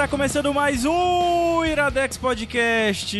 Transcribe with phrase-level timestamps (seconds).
[0.00, 3.18] Está começando mais um Iradex Podcast.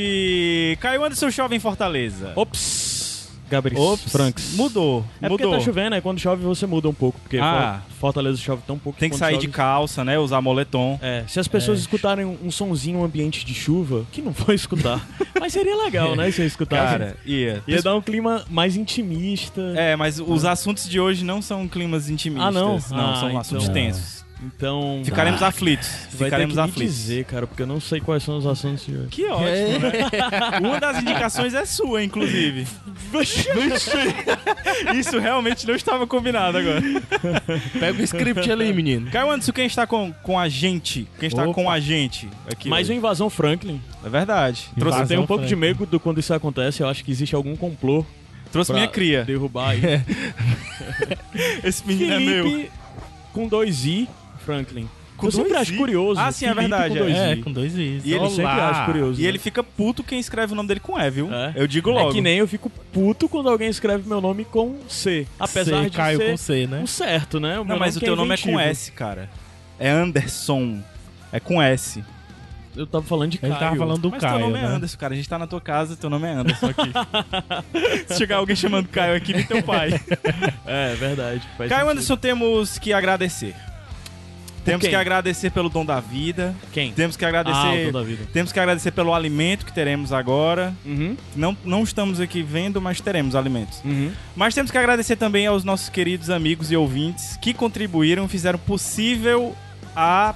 [0.80, 2.32] Caio Anderson chove em Fortaleza.
[2.34, 3.28] Ops!
[3.50, 4.54] Gabriel Ops, Franks.
[4.54, 5.04] Mudou.
[5.20, 5.36] É mudou.
[5.36, 7.82] porque tá chovendo, aí quando chove você muda um pouco, porque Ah.
[7.98, 8.98] Fortaleza chove tão pouco.
[8.98, 10.18] Tem que sair chove- de calça, né?
[10.18, 10.98] Usar moletom.
[11.02, 15.06] É, se as pessoas escutarem um, sonzinho um ambiente de chuva, que não vão escutar.
[15.38, 16.92] Mas seria legal, né, se eu escutasse.
[16.98, 17.62] Cara, ia.
[17.68, 19.60] Ia dar um clima mais intimista.
[19.76, 22.48] É, mas os assuntos de hoje não são climas intimistas.
[22.48, 22.78] Ah, não?
[22.90, 24.19] Não, Ah, são assuntos então- tensos.
[24.42, 25.02] Então.
[25.04, 25.88] Ficaremos Ah, aflitos.
[26.14, 26.94] vai Ficaremos ter que me aflitos.
[26.96, 29.08] dizer, cara, porque eu não sei quais são os assuntos de hoje.
[29.10, 30.58] Que ótimo, né?
[30.66, 32.66] Uma das indicações é sua, inclusive.
[34.94, 36.80] Isso realmente não estava combinado agora.
[37.78, 39.10] Pega o script ali, menino.
[39.10, 41.06] Caio Anderson, quem está com, com a gente?
[41.18, 41.54] Quem está Opa.
[41.54, 42.68] com a gente aqui?
[42.68, 42.98] Mais uma hoje?
[42.98, 43.80] invasão Franklin.
[44.04, 44.68] É verdade.
[44.74, 45.68] Eu Trouxe, Invasão tenho um pouco de Franklin.
[45.80, 46.82] medo do quando isso acontece.
[46.82, 48.04] Eu acho que existe algum complô
[48.50, 49.24] trouxe minha cria.
[49.24, 49.80] derrubar aí.
[51.62, 52.44] Esse menino é meu.
[52.50, 52.70] Felipe
[53.32, 54.08] com dois I,
[54.44, 54.88] Franklin.
[55.16, 56.18] Com eu sempre acho curioso.
[56.18, 57.42] Ah, sim, é verdade, Com dois É, I.
[57.42, 58.04] com dois is.
[58.06, 59.20] E ele Eu sempre acho curioso.
[59.20, 59.28] E né?
[59.28, 61.30] ele fica puto quem escreve o nome dele com E, viu?
[61.32, 61.52] É.
[61.56, 62.08] Eu digo logo.
[62.08, 65.26] É que nem eu fico puto quando alguém escreve meu nome com C.
[65.38, 66.80] Apesar C, de Caio ser com C, né?
[66.82, 67.60] um certo, né?
[67.60, 68.58] O Não, mas o teu nome é com.
[68.58, 69.28] S, cara.
[69.78, 70.80] É Anderson.
[71.30, 72.02] É com S.
[72.74, 73.58] Eu tava falando de Ele Caio.
[73.60, 74.74] tava falando do Mas Caio, teu nome é né?
[74.74, 75.12] Anderson, cara.
[75.12, 76.92] A gente tá na tua casa, teu nome é Anderson aqui.
[78.06, 79.90] Se chegar alguém chamando Caio aqui, nem teu pai.
[80.66, 81.42] É, verdade.
[81.58, 81.90] faz Caio sentido.
[81.90, 83.54] Anderson, temos que agradecer.
[84.64, 84.90] Temos quem?
[84.90, 86.54] que agradecer pelo dom da vida.
[86.72, 86.92] Quem?
[86.92, 87.88] Temos que Ah, agradecer.
[87.88, 88.28] o da vida.
[88.32, 90.74] temos que agradecer pelo alimento que teremos agora.
[90.84, 93.80] Uhum, Não, não estamos aqui vendo, mas teremos alimentos.
[93.84, 94.10] uhum.
[94.36, 99.54] Mas temos que agradecer também aos nossos queridos amigos e ouvintes que contribuíram, fizeram possível
[99.96, 100.34] a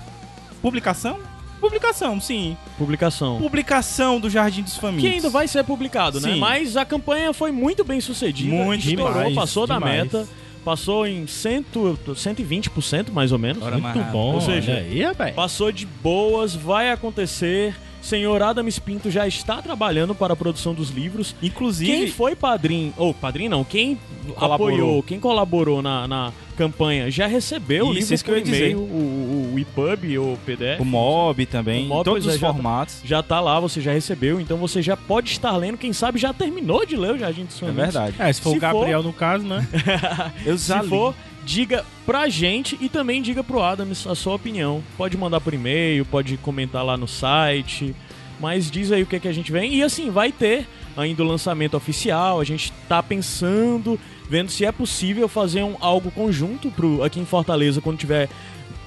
[0.62, 1.18] publicação?
[1.60, 2.56] Publicação, sim.
[2.76, 3.38] Publicação.
[3.38, 5.08] Publicação do Jardim dos Famintos.
[5.08, 6.32] Que ainda vai ser publicado, né?
[6.34, 6.38] Sim.
[6.38, 8.54] Mas a campanha foi muito bem sucedida.
[8.54, 10.02] Muito estourou, demais, passou da demais.
[10.02, 10.28] meta.
[10.64, 13.62] Passou em cento, 120% mais ou menos.
[13.62, 15.02] Ora, Muito bom, ou seja, aí.
[15.32, 17.74] Passou de boas, vai acontecer.
[18.00, 21.34] Senhor Adams Pinto já está trabalhando para a produção dos livros.
[21.42, 23.98] Inclusive, Quem foi padrinho, ou padrinho não, quem
[24.34, 24.68] Colaborou.
[24.76, 28.42] apoiou, quem colaborou na, na campanha já recebeu o Isso, livro isso que eu ia
[28.42, 28.76] dizer.
[28.76, 30.80] o, o, o EPUB ou PDF.
[30.80, 32.96] o Mob também, O Mob, todos pois os é, já tá- formatos.
[33.04, 36.32] Já tá lá, você já recebeu, então você já pode estar lendo, quem sabe já
[36.32, 37.82] terminou de ler o Jardim dos É Famintos.
[37.84, 38.16] verdade.
[38.18, 39.66] É, se for Se o Gabriel no caso, né?
[40.46, 40.88] Eu Se já li.
[40.88, 44.82] for, diga pra gente e também diga pro Adams a sua opinião.
[44.96, 47.94] Pode mandar por e-mail, pode comentar lá no site,
[48.40, 49.74] mas diz aí o que, é que a gente vem.
[49.74, 50.66] E assim, vai ter
[50.96, 53.98] ainda o lançamento oficial, a gente tá pensando,
[54.28, 58.28] vendo se é possível fazer um, algo conjunto pro, aqui em Fortaleza, quando tiver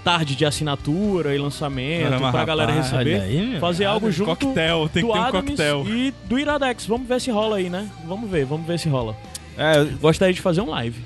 [0.03, 3.21] tarde de assinatura e lançamento, Caramba, pra galera rapaz, receber.
[3.21, 3.59] Aí.
[3.59, 5.85] Fazer algo junto Coquetel, tem do que ter um Adams coquetel.
[5.87, 6.85] e do Iradex.
[6.85, 7.89] Vamos ver se rola aí, né?
[8.05, 9.15] Vamos ver, vamos ver se rola.
[9.57, 11.01] É, Gostaria de fazer um live.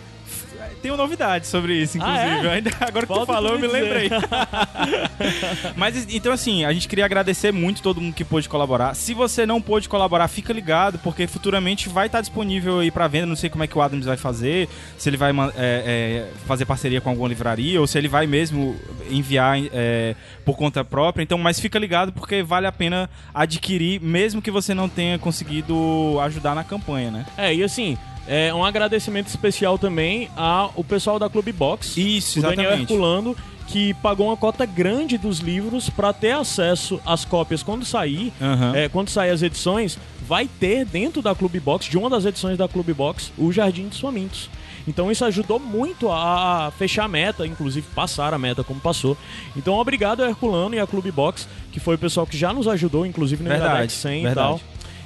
[0.81, 2.28] Tenho novidades sobre isso, Ah, é?
[2.28, 2.50] inclusive.
[2.56, 3.81] Ainda, agora que tu falou, eu me dizer.
[3.81, 4.09] lembrei.
[5.75, 8.94] Mas então, assim, a gente queria agradecer muito todo mundo que pôde colaborar.
[8.96, 13.25] Se você não pôde colaborar, fica ligado, porque futuramente vai estar disponível aí pra venda.
[13.28, 16.66] Não sei como é que o Adams vai fazer, se ele vai é, é, fazer
[16.66, 18.75] parceria com alguma livraria ou se ele vai mesmo
[19.09, 20.16] enviar é,
[20.46, 21.24] por conta própria.
[21.24, 26.19] Então, mas fica ligado porque vale a pena adquirir, mesmo que você não tenha conseguido
[26.22, 27.25] ajudar na campanha, né?
[27.38, 32.42] É, e assim, é um agradecimento especial também ao pessoal da Clube Box, Isso, o
[32.42, 32.72] Daniel.
[32.74, 33.36] Herculano,
[33.68, 38.74] que pagou uma cota grande dos livros para ter acesso às cópias quando sair, Aham.
[38.76, 42.58] é, quando sair as edições, vai ter dentro da Clube Box, de uma das edições
[42.58, 44.50] da Clube Box, o Jardim dos Famintos.
[44.88, 49.16] Então isso ajudou muito a fechar a meta, inclusive passar a meta como passou.
[49.56, 52.68] Então obrigado ao Herculano e à Clube Box, que foi o pessoal que já nos
[52.68, 54.48] ajudou, inclusive no Verdade, Iradex 100 e verdade.
[54.48, 54.62] tal.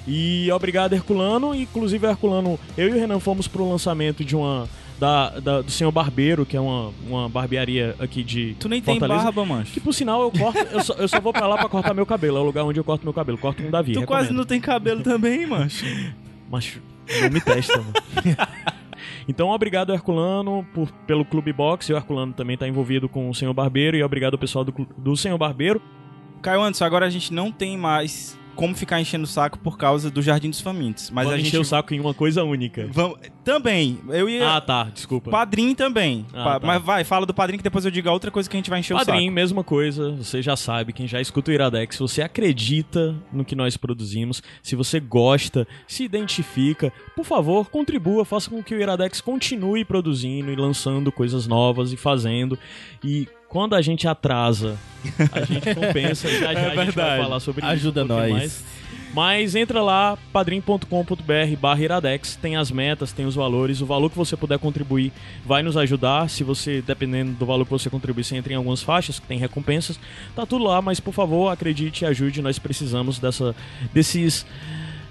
[0.08, 1.54] E obrigado, Herculano.
[1.56, 4.68] Inclusive, Herculano, eu e o Renan fomos pro lançamento de uma.
[4.98, 8.56] Da, da- do Senhor Barbeiro, que é uma, uma barbearia aqui de.
[8.58, 9.26] Tu nem tem Fortaleza.
[9.26, 9.74] barba, mancho.
[9.74, 10.58] Que por sinal eu corto.
[10.72, 12.38] Eu só, eu só vou pra lá pra cortar meu cabelo.
[12.38, 13.38] É o lugar onde eu corto meu cabelo.
[13.38, 13.92] Corto um Davi.
[13.92, 14.08] Tu recomendo.
[14.08, 15.86] quase não tem cabelo também, mancho.
[16.50, 16.80] Mas
[17.22, 17.94] não me testa, mano.
[19.28, 21.90] Então, obrigado, Herculano, por, pelo Clube Box.
[21.90, 23.98] E o Herculano também tá envolvido com o Senhor Barbeiro.
[23.98, 25.82] E obrigado ao pessoal do, do Senhor Barbeiro.
[26.42, 30.10] Caio Anderson, agora a gente não tem mais como ficar enchendo o saco por causa
[30.10, 31.10] do Jardim dos Famintos.
[31.12, 32.88] Mas Vamos a gente encher o saco em uma coisa única.
[32.92, 33.20] Vamos...
[33.44, 34.00] Também.
[34.10, 34.56] Eu ia.
[34.56, 35.30] Ah, tá, desculpa.
[35.30, 36.26] Padrim também.
[36.34, 36.66] Ah, Pa- tá.
[36.68, 38.70] Mas vai, fala do padrinho que depois eu digo a outra coisa que a gente
[38.72, 39.32] vai encher Padrim, o saco.
[39.34, 43.78] mesma coisa, você já sabe, quem já escuta o Iradex, você acredita no que nós
[43.78, 49.86] produzimos, se você gosta, se identifica, por favor, contribua, faça com que o Iradex continue
[49.86, 52.58] produzindo e lançando coisas novas e fazendo.
[53.04, 54.76] E quando a gente atrasa,
[55.32, 58.04] a gente compensa, já já a gente vai É falar sobre Ajuda isso.
[58.04, 58.42] um pouquinho nós.
[58.42, 58.64] mais.
[59.14, 64.18] Mas entra lá, padrim.com.br barra iradex, tem as metas, tem os valores, o valor que
[64.18, 65.10] você puder contribuir
[65.46, 66.30] vai nos ajudar.
[66.30, 69.40] Se você, dependendo do valor que você contribuir, você entra em algumas faixas que tem
[69.40, 69.98] recompensas,
[70.36, 73.56] tá tudo lá, mas por favor, acredite e ajude, nós precisamos dessa,
[73.94, 74.46] desses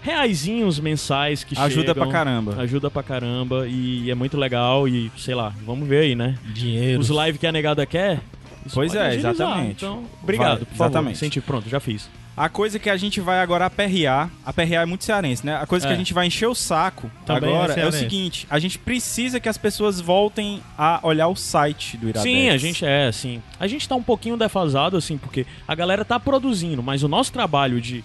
[0.02, 1.94] reaisinhos mensais que Ajuda chegam.
[1.94, 2.56] pra caramba.
[2.60, 6.36] Ajuda pra caramba e é muito legal e, sei lá, vamos ver aí, né?
[6.52, 7.00] Dinheiro.
[7.00, 8.20] Os live que a negada quer...
[8.64, 9.32] isso Pois é, agilizar.
[9.32, 9.84] exatamente.
[9.84, 10.84] Então, obrigado, Vai, por favor.
[10.84, 11.16] exatamente.
[11.16, 11.46] Incentivo.
[11.46, 12.08] Pronto, já fiz.
[12.36, 15.54] A coisa que a gente vai agora aperrear, aperrear é muito cearense, né?
[15.56, 15.94] A coisa que É.
[15.94, 17.98] a gente vai encher o saco Também é agora é, o cearense.
[17.98, 22.22] seguinte: a gente precisa que as pessoas voltem a olhar o site do Iradex.
[22.24, 23.40] Sim, a gente é, sim.
[23.60, 27.32] A gente tá um pouquinho defasado, assim, porque a galera tá produzindo, mas o nosso
[27.32, 28.02] trabalho de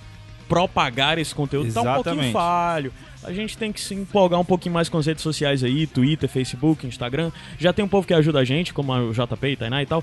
[0.47, 2.33] propagar esse conteúdo tá um pouquinho Exatamente.
[2.33, 2.93] falho.
[3.21, 6.29] A gente tem que se empolgar um pouquinho mais com as redes sociais aí, Twitter,
[6.29, 7.31] Facebook, Instagram.
[7.57, 10.01] Já tem um povo que ajuda a gente, como o JP, Tainá e tal.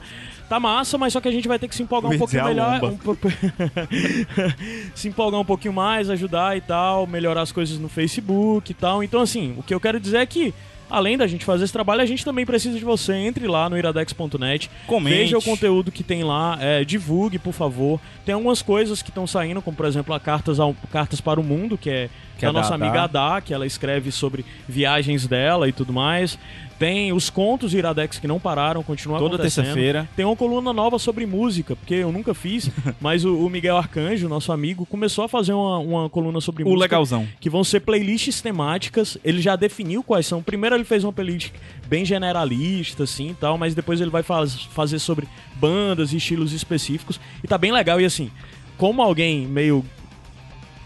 [0.48, 2.84] Tá massa, mas só que a gente vai ter que se empolgar um pouquinho melhor.
[2.84, 3.16] um po-
[4.94, 9.02] se empolgar um pouquinho mais, ajudar e tal, melhorar as coisas no Facebook e tal.
[9.02, 10.52] Então, assim, o que eu quero dizer é que.
[10.88, 13.12] Além da gente fazer esse trabalho, a gente também precisa de você.
[13.14, 15.16] Entre lá no iradex.net, Comente.
[15.16, 18.00] veja o conteúdo que tem lá, é, divulgue, por favor.
[18.24, 21.44] Tem algumas coisas que estão saindo, como por exemplo a Cartas, ao, Cartas para o
[21.44, 22.84] Mundo, que é Que da é da nossa Adá.
[22.84, 26.38] amiga Adá, que ela escreve sobre viagens dela e tudo mais.
[26.78, 30.06] Tem os contos Iradex que não pararam, continuam Toda terça-feira.
[30.14, 32.70] Tem uma coluna nova sobre música, porque eu nunca fiz,
[33.00, 36.66] mas o, o Miguel Arcanjo, nosso amigo, começou a fazer uma, uma coluna sobre O
[36.66, 37.26] música legalzão.
[37.40, 39.16] que vão ser playlists temáticas.
[39.24, 40.42] Ele já definiu quais são.
[40.42, 41.50] Primeiro ele fez uma playlist
[41.88, 46.52] bem generalista, assim e tal, mas depois ele vai faz- fazer sobre bandas e estilos
[46.52, 47.18] específicos.
[47.42, 47.98] E tá bem legal.
[48.00, 48.30] E assim,
[48.76, 49.82] como alguém meio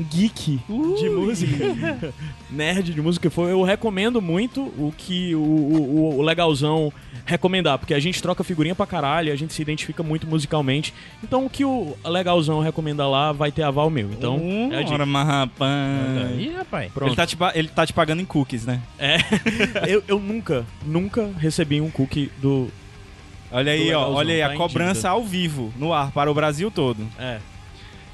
[0.03, 0.61] geek
[0.99, 2.15] de música,
[2.51, 6.93] nerd de música foi, eu recomendo muito o que o, o, o legalzão
[7.25, 10.93] recomendar, porque a gente troca figurinha pra caralho, a gente se identifica muito musicalmente.
[11.23, 14.11] Então o que o legalzão recomenda lá vai ter aval meu.
[14.11, 14.39] Então,
[14.73, 14.95] é a dica.
[14.95, 16.41] Ora, mas rapaz.
[16.41, 16.93] Ih, rapaz.
[16.93, 17.11] Pronto.
[17.11, 18.81] Ele tá, te, ele tá te pagando em cookies, né?
[18.99, 19.19] É.
[19.87, 22.69] eu, eu nunca, nunca recebi um cookie do.
[23.53, 24.11] Olha aí, ó.
[24.11, 27.07] Olha aí, tá a em cobrança ao vivo, no ar, para o Brasil todo.
[27.19, 27.39] É.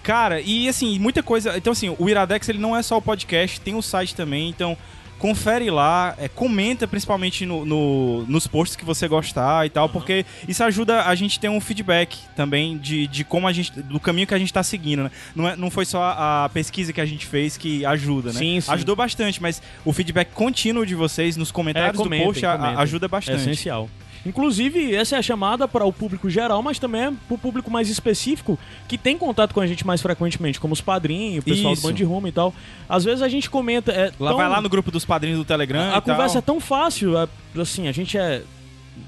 [0.07, 1.57] Cara, e assim, muita coisa.
[1.59, 4.49] Então, assim, o Iradex ele não é só o podcast, tem o site também.
[4.49, 4.77] Então,
[5.19, 10.25] confere lá, é, comenta principalmente no, no- nos posts que você gostar e tal, porque
[10.47, 13.73] isso ajuda a gente ter um feedback também de, de como a gente.
[13.81, 15.11] do caminho que a gente tá seguindo, né?
[15.35, 18.39] Não, é- não foi só a pesquisa que a gente fez que ajuda, né?
[18.39, 18.71] Sim, sim.
[18.71, 22.77] Ajudou bastante, mas o feedback contínuo de vocês nos comentários É, comentem, do post comentem.
[22.77, 23.41] ajuda É bastante.
[23.41, 23.89] essencial.
[24.27, 27.71] Inclusive, essa é a chamada para o público geral, mas também é para o público
[27.71, 28.59] mais específico
[28.89, 31.83] que tem contato com a gente mais frequentemente, como os padrinhos, o pessoal Isso.
[31.83, 32.53] do Band Rumo e tal.
[32.89, 33.93] Às vezes a gente comenta.
[33.93, 35.95] É Lá tão- vai lá no grupo dos padrinhos do Telegram.
[35.95, 36.39] A e conversa tal.
[36.39, 37.29] é tão fácil, é-
[37.61, 38.43] assim, a gente é.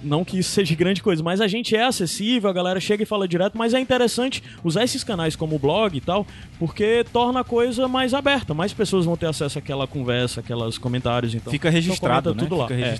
[0.02, 3.06] Não que isso seja grande coisa, mas a gente é acessível, a galera chega e
[3.06, 6.26] fala direto, mas é interessante usar esses canais como o blog e tal,
[6.58, 11.34] porque torna a coisa mais aberta, mais pessoas vão ter acesso àquela conversa, aqueles comentários,
[11.34, 11.50] então.
[11.50, 12.48] Fica registrado, então né?
[12.48, 12.68] tudo lá.
[12.68, 12.90] Fica É.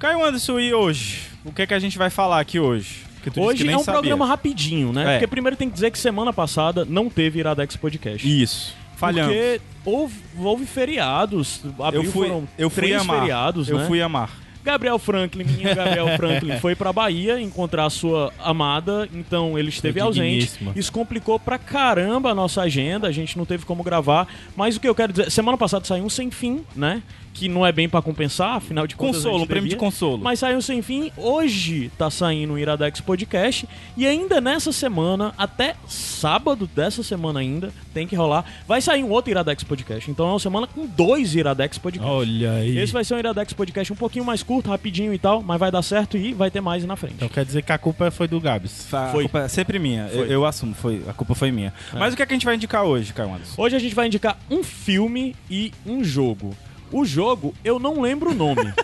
[0.00, 1.20] Caio Anderson, e hoje?
[1.44, 3.04] O que é que a gente vai falar aqui hoje?
[3.36, 4.00] Hoje é um sabia.
[4.00, 5.02] programa rapidinho, né?
[5.02, 5.12] É.
[5.12, 8.26] Porque primeiro tem que dizer que semana passada não teve Iradex Podcast.
[8.26, 8.74] Isso.
[8.96, 9.34] Falhamos.
[9.34, 11.60] Porque houve, houve feriados.
[11.78, 13.18] Abril eu fui, foram eu fui três amar.
[13.18, 13.86] feriados, eu né?
[13.86, 14.30] fui amar.
[14.64, 20.00] Gabriel Franklin, menino Gabriel Franklin, foi pra Bahia encontrar a sua amada, então ele esteve
[20.00, 20.50] ausente.
[20.74, 24.26] Isso complicou pra caramba a nossa agenda, a gente não teve como gravar.
[24.56, 27.02] Mas o que eu quero dizer, semana passada saiu um sem fim, né?
[27.32, 29.22] Que não é bem pra compensar, afinal de contas.
[29.22, 30.18] Consolo, um prêmio de consolo.
[30.18, 31.10] Mas saiu sem fim.
[31.16, 33.68] Hoje tá saindo o Iradex Podcast.
[33.96, 38.44] E ainda nessa semana, até sábado dessa semana ainda, tem que rolar.
[38.66, 40.10] Vai sair um outro Iradex Podcast.
[40.10, 42.12] Então é uma semana com dois Iradex Podcasts.
[42.14, 42.76] Olha aí.
[42.78, 45.70] Esse vai ser um Iradex Podcast um pouquinho mais curto, rapidinho e tal, mas vai
[45.70, 47.14] dar certo e vai ter mais na frente.
[47.14, 48.92] Então quer dizer que a culpa foi do Gabs.
[48.92, 49.22] A Foi.
[49.22, 50.08] culpa é sempre minha.
[50.08, 50.34] Eu, Foi.
[50.34, 51.72] eu assumo, foi, a culpa foi minha.
[51.92, 53.54] Mas o que é que a gente vai indicar hoje, Caio Anderson?
[53.56, 56.54] Hoje a gente vai indicar um filme e um jogo.
[56.92, 58.72] O jogo, eu não lembro o nome.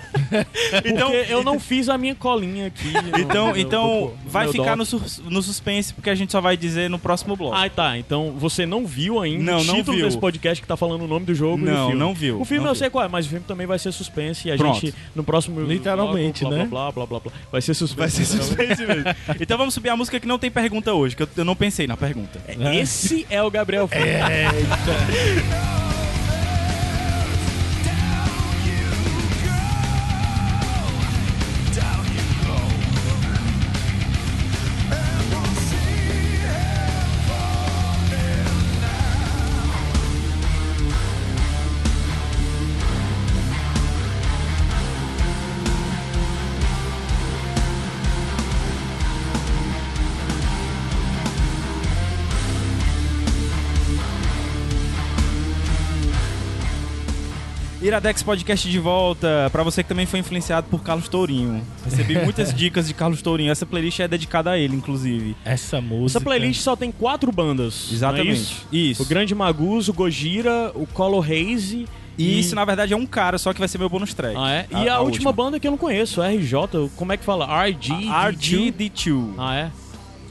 [0.85, 2.93] Então- porque eu não fiz a minha colinha aqui.
[3.21, 6.41] Então, no- então no- no vai ficar no, sus- no suspense, porque a gente só
[6.41, 7.55] vai dizer no próximo bloco.
[7.55, 7.97] Ah, tá.
[7.97, 10.07] Então você não viu ainda Não, o não título viu.
[10.07, 11.95] desse podcast que tá falando o nome do jogo e o Não, filme.
[12.01, 12.79] não viu, O filme não eu viu.
[12.81, 14.81] sei qual é, mas o filme também vai ser suspense e a Pronto.
[14.81, 16.69] gente, no próximo Literalmente, bloco, blá, né?
[16.71, 17.33] Blá, blá, blá, blá, blá.
[17.53, 18.17] Vai ser suspense.
[18.17, 19.05] Vai ser suspense mesmo.
[19.41, 21.87] Então vamos subir a música que não tem pergunta hoje, que eu, eu não pensei
[21.87, 22.41] na pergunta.
[22.75, 24.03] Esse é o Gabriel Filho.
[57.87, 61.63] Iradex Podcast de volta, pra você que também foi influenciado por Carlos Tourinho.
[61.85, 63.53] Recebi muitas dicas de Carlos Tourinho.
[63.53, 65.37] Essa playlist é dedicada a ele, inclusive.
[65.45, 66.19] Essa música.
[66.19, 67.89] Essa playlist só tem quatro bandas.
[67.91, 68.33] é Exatamente.
[68.33, 68.67] isso?
[68.73, 69.03] Isso.
[69.05, 71.87] O Grande Magus, o Gojira, o Colo Haze
[72.19, 74.35] E isso, na verdade, é um cara, só que vai ser meu bônus track.
[74.37, 74.67] Ah, é?
[74.83, 77.47] E a, última, banda que eu não conheço, RJ, como é que fala?
[77.67, 77.93] RG?
[77.93, 79.35] RGD2.
[79.39, 79.71] Ah, é?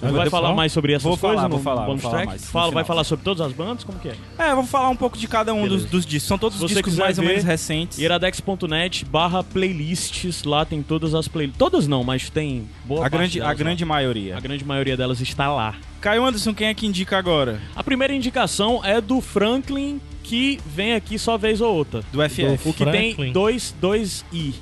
[0.02, 0.54] Vai falar falar?
[0.56, 3.24] mais sobre essas Vou coisas falar, vou falar, vou falar mais Fala, vai falar sobre
[3.26, 3.84] todas as bandas?
[3.84, 4.16] Como que é?
[4.38, 6.28] É, eu vou falar um pouco de cada um dos, dos discos.
[6.28, 7.98] São todos você discos mais ou menos recentes.
[7.98, 11.58] iradex.net barra playlists, lá tem todas as playlists.
[11.58, 13.54] Todas não, mas tem boa A parte grande, a lá.
[13.54, 14.38] grande maioria.
[14.38, 15.76] A grande maioria delas está lá.
[16.02, 17.60] Caio Anderson, quem é que indica agora?
[17.76, 22.04] A primeira indicação é do Franklin, que vem aqui só vez ou outra.
[22.12, 22.60] Do FF.
[22.70, 24.54] O que tem dois, dois I.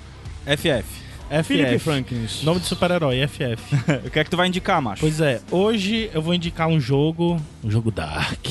[0.45, 1.02] FF.
[1.41, 1.79] Felipe FF.
[1.79, 2.27] Franklin.
[2.43, 3.75] Nome de super-herói, FF.
[4.05, 4.99] O que é que tu vai indicar, macho?
[5.01, 7.41] pois é, hoje eu vou indicar um jogo.
[7.63, 8.45] Um jogo Dark.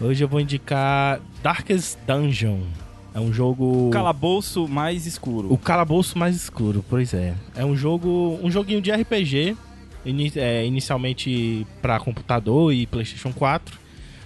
[0.00, 2.58] Hoje eu vou indicar Darkest Dungeon.
[3.14, 3.88] É um jogo.
[3.88, 5.50] O calabouço mais escuro.
[5.50, 7.32] O calabouço mais escuro, pois é.
[7.54, 8.38] É um jogo.
[8.42, 9.56] Um joguinho de RPG.
[10.04, 13.78] ini- é, inicialmente para computador e PlayStation 4.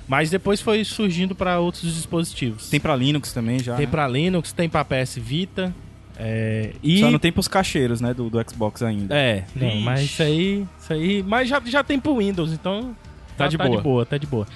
[0.09, 2.69] Mas depois foi surgindo para outros dispositivos.
[2.69, 3.77] Tem pra Linux também já.
[3.77, 3.91] Tem né?
[3.93, 5.73] pra Linux, tem pra PS Vita.
[6.23, 9.17] É, e Só não tem pros cacheiros, né, do, do Xbox ainda.
[9.17, 11.23] É, não, mas isso aí, isso aí.
[11.23, 12.95] Mas já, já tem pro Windows, então.
[13.39, 13.77] Tá de tá boa.
[13.77, 14.47] de boa, tá de boa.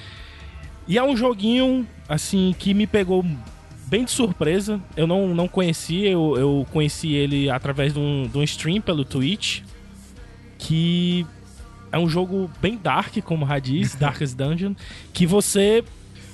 [0.87, 3.25] E é um joguinho, assim, que me pegou
[3.87, 4.79] bem de surpresa.
[4.95, 9.03] Eu não, não conhecia, eu, eu conheci ele através de um, de um stream pelo
[9.03, 9.63] Twitch.
[10.59, 11.27] Que
[11.91, 14.75] é um jogo bem dark, como já diz, Darkest Dungeon.
[15.15, 15.83] Que você.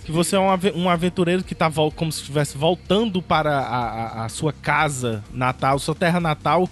[0.04, 4.25] Que você é um, ave- aventureiro que tá como se estivesse voltando para a, a-
[4.25, 6.69] a sua casa natal, sua terra natal.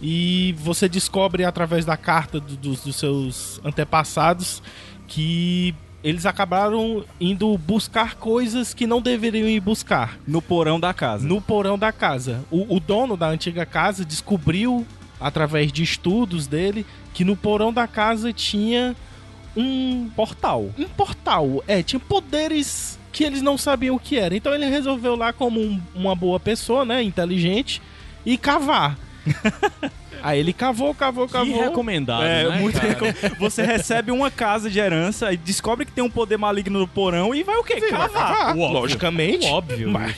[0.00, 4.62] E você descobre através da carta do- dos, dos seus antepassados
[5.08, 11.26] que eles acabaram indo buscar coisas que não deveriam ir buscar No porão da casa.
[11.26, 12.44] no porão da casa.
[12.50, 14.86] O, o dono da antiga casa descobriu,
[15.18, 18.94] através de estudos dele, que no porão da casa tinha
[19.56, 20.70] um portal.
[20.78, 21.64] um portal.
[21.66, 24.36] É, tinha poderes que eles não sabiam o que era.
[24.36, 27.80] Então ele resolveu lá como um- uma boa pessoa, né, inteligente,
[28.24, 28.98] e cavar.
[30.22, 31.60] Aí ele cavou, cavou, Que cavou.
[31.60, 36.02] recomendado, É, né, muito recom- Você recebe uma casa de herança e descobre que tem
[36.02, 37.78] um poder maligno no porão e vai o quê?
[37.80, 38.10] Vai Cavar.
[38.10, 38.68] cavar, óbvio.
[38.68, 39.46] logicamente.
[39.46, 39.90] O óbvio.
[39.90, 40.16] Mas-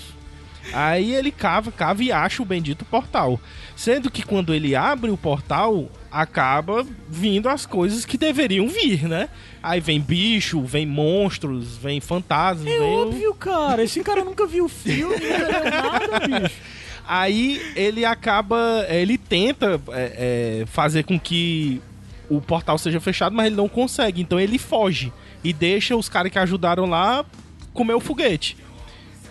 [0.72, 3.40] Aí ele cava, cava e acha o bendito portal.
[3.74, 9.28] Sendo que quando ele abre o portal, acaba vindo as coisas que deveriam vir, né?
[9.62, 12.66] Aí vem bicho, vem monstros, vem fantasmas.
[12.66, 13.82] É vem o- óbvio, cara.
[13.82, 16.54] Esse cara nunca viu o filme, não entendeu nada, bicho.
[17.10, 18.84] Aí ele acaba.
[18.88, 21.80] Ele tenta é, é, fazer com que
[22.28, 24.20] o portal seja fechado, mas ele não consegue.
[24.20, 25.10] Então ele foge
[25.42, 27.24] e deixa os caras que ajudaram lá
[27.72, 28.58] comer o foguete.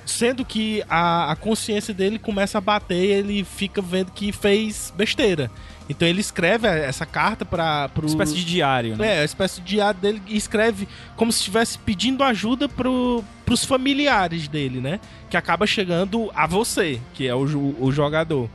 [0.07, 4.91] Sendo que a, a consciência dele começa a bater e ele fica vendo que fez
[4.97, 5.51] besteira.
[5.89, 8.03] Então ele escreve essa carta para pro.
[8.05, 9.17] Uma espécie de diário, né?
[9.17, 13.63] É, a espécie de diário dele e escreve como se estivesse pedindo ajuda pro, pros
[13.63, 14.99] familiares dele, né?
[15.29, 18.49] Que acaba chegando a você, que é o, o jogador.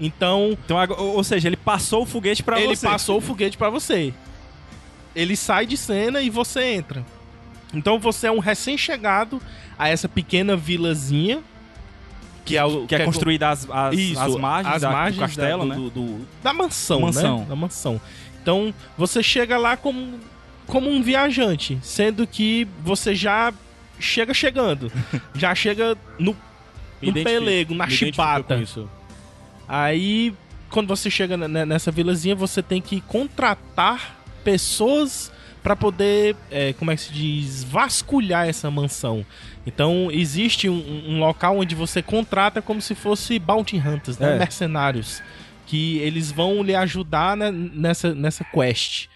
[0.00, 2.86] Então, Então, ou seja, ele passou o foguete pra ele você.
[2.86, 4.12] passou o foguete pra você.
[5.14, 7.04] Ele sai de cena e você entra.
[7.74, 9.40] Então você é um recém-chegado
[9.78, 11.42] a essa pequena vilazinha.
[12.48, 15.20] Que é, o, Que é construída às, às, isso, às margens, as da- margens do
[15.20, 15.74] castelo, da, né?
[15.76, 17.38] do- do- da mansão, Mansão.
[17.40, 17.46] né?
[17.48, 18.00] Da mansão.
[18.42, 20.18] Então, você chega lá como,
[20.66, 23.52] como um viajante, sendo que você já
[24.00, 24.90] chega chegando.
[25.34, 26.36] já chega no,
[27.02, 28.56] no pelego, na chibata.
[29.68, 30.34] Aí,
[30.70, 35.30] quando você chega ne- nessa vilazinha, você tem que contratar pessoas
[35.62, 39.26] para poder, é, como é que se diz, vasculhar essa mansão.
[39.68, 44.36] Então existe um, um local onde você contrata como se fosse bounty hunters, né?
[44.36, 44.38] É.
[44.38, 45.22] mercenários,
[45.66, 49.08] que eles vão lhe ajudar né, nessa, nessa quest.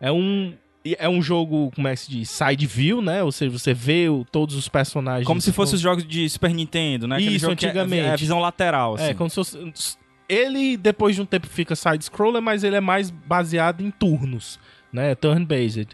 [0.00, 0.54] É um
[0.96, 3.22] é um jogo, como é que se diz, side view, né?
[3.22, 5.26] Ou seja, você vê o- todos os personagens.
[5.26, 7.16] Como se fossem os jogos de Super Nintendo, né?
[7.16, 8.08] Aquele Isso, jogo que é- antigamente.
[8.08, 9.04] É, visão lateral, assim.
[9.10, 9.58] É, como se fosse...
[10.26, 14.58] Ele, depois de um tempo, fica side-scroller, mas ele é mais baseado em turnos,
[14.90, 15.14] né?
[15.14, 15.88] Turn-based.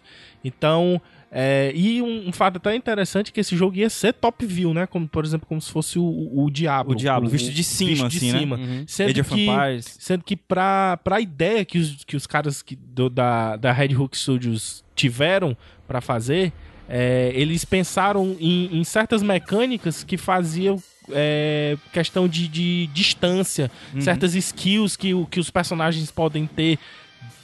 [0.44, 4.46] Então, é, e um, um fato até interessante é que esse jogo ia ser top
[4.46, 4.86] view, né?
[4.86, 6.92] Como, por exemplo, como se fosse o, o, o Diablo.
[6.92, 8.38] O Diablo, visto de cima, visto de assim, né?
[8.38, 8.56] cima.
[8.56, 8.84] Uhum.
[8.86, 9.46] Sendo Age que.
[9.82, 13.94] Sendo que pra, pra ideia que os, que os caras que, do- da, da Red
[13.96, 15.56] Hook Studios tiveram
[15.86, 16.52] pra fazer,
[16.88, 20.80] é, eles pensaram em, em certas mecânicas que faziam
[21.10, 24.00] é, questão de, de distância, Uhum.
[24.00, 26.78] certas skills que, o- que os personagens podem ter.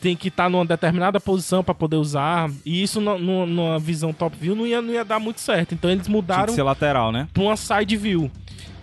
[0.00, 2.50] Tem que estar numa determinada posição pra poder usar.
[2.66, 5.74] E isso no- no- numa visão top view não ia, não ia dar muito certo.
[5.74, 7.28] Então eles Tinha mudaram que ser lateral, né?
[7.32, 8.30] pra uma side view.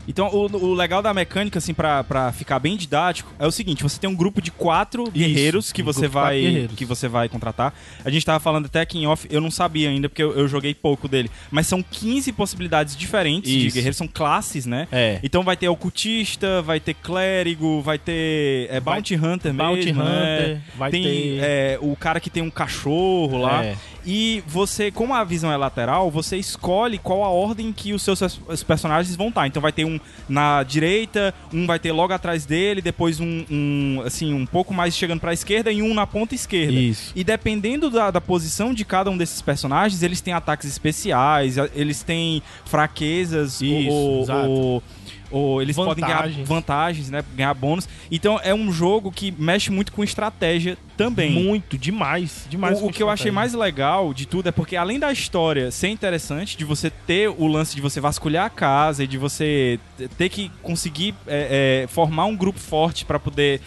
[0.07, 3.83] Então, o, o legal da mecânica, assim, pra, pra ficar bem didático, é o seguinte:
[3.83, 6.75] você tem um grupo de quatro guerreiros que um você de vai guerreiros.
[6.75, 7.73] que você vai contratar.
[8.03, 10.47] A gente tava falando até aqui em off, eu não sabia ainda, porque eu, eu
[10.47, 11.29] joguei pouco dele.
[11.51, 13.75] Mas são 15 possibilidades diferentes de Isso.
[13.75, 14.87] guerreiros, são classes, né?
[14.91, 15.19] É.
[15.21, 20.09] Então vai ter ocultista, vai ter clérigo, vai ter é, bounty hunter Bounty mesmo, né?
[20.41, 21.39] Hunter, vai tem ter.
[21.41, 23.63] é, o cara que tem um cachorro lá.
[23.63, 23.75] É.
[24.05, 28.19] E você, como a visão é lateral, você escolhe qual a ordem que os seus
[28.47, 29.45] os personagens vão estar.
[29.47, 34.01] Então vai ter um na direita, um vai ter logo atrás dele, depois um, um,
[34.05, 36.73] assim, um pouco mais chegando pra esquerda e um na ponta esquerda.
[36.79, 37.11] Isso.
[37.15, 41.69] E dependendo da, da posição de cada um desses personagens, eles têm ataques especiais, a-
[41.75, 44.49] eles têm fraquezas, Isso, ou, exato.
[44.49, 44.83] ou,
[45.31, 47.09] ou eles podem ganhar Vantagens.
[47.09, 47.23] né?
[47.35, 47.87] Ganhar bônus.
[48.11, 51.31] Então é um jogo que mexe muito com estratégia também.
[51.31, 52.45] Muito, demais.
[52.49, 55.71] demais O, o que eu achei mais legal de tudo é porque, além da história
[55.71, 59.79] ser interessante, de você ter o lance de você vasculhar a casa e de você
[60.17, 63.61] ter que conseguir é, é, formar um grupo forte pra poder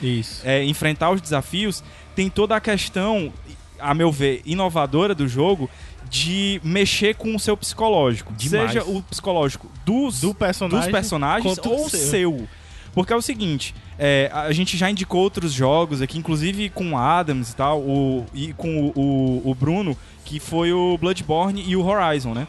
[0.45, 1.83] é, enfrentar os desafios,
[2.14, 3.33] tem toda a questão,
[3.78, 5.71] a meu ver, inovadora do jogo
[6.12, 8.35] de mexer com o seu psicológico.
[8.35, 8.73] Demais.
[8.73, 10.81] Seja o psicológico dos, Do personagem.
[10.81, 11.99] dos personagens ou o seu.
[11.99, 12.49] seu.
[12.92, 16.99] Porque é o seguinte, é, a gente já indicou outros jogos aqui, inclusive com o
[16.99, 21.75] Adams e tal, o, e com o, o, o Bruno, que foi o Bloodborne e
[21.75, 22.47] o Horizon, né?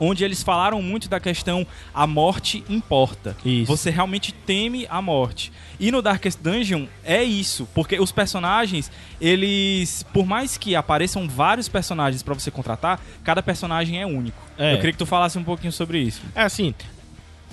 [0.00, 3.36] Onde eles falaram muito da questão a morte importa.
[3.44, 3.66] Isso.
[3.66, 5.52] Você realmente teme a morte.
[5.80, 8.90] E no Darkest Dungeon é isso, porque os personagens,
[9.20, 14.42] eles, por mais que apareçam vários personagens pra você contratar, cada personagem é único.
[14.56, 14.72] É.
[14.74, 16.22] Eu queria que tu falasse um pouquinho sobre isso.
[16.34, 16.74] É assim,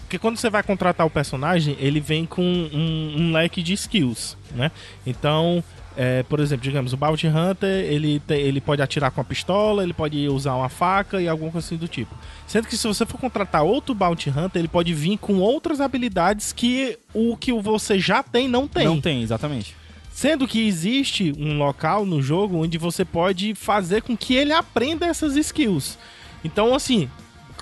[0.05, 4.37] porque quando você vai contratar o personagem, ele vem com um, um leque de skills,
[4.51, 4.71] né?
[5.05, 5.63] Então,
[5.97, 9.81] é, por exemplo, digamos, o Bounty Hunter, ele, te- ele pode atirar com a pistola,
[9.83, 12.13] ele pode usar uma faca e alguma coisa assim do tipo.
[12.47, 16.51] Sendo que se você for contratar outro Bounty Hunter, ele pode vir com outras habilidades
[16.51, 18.85] que o que você já tem não tem.
[18.85, 19.75] Não tem, exatamente.
[20.11, 25.05] Sendo que existe um local no jogo onde você pode fazer com que ele aprenda
[25.05, 25.97] essas skills.
[26.43, 27.09] Então, assim,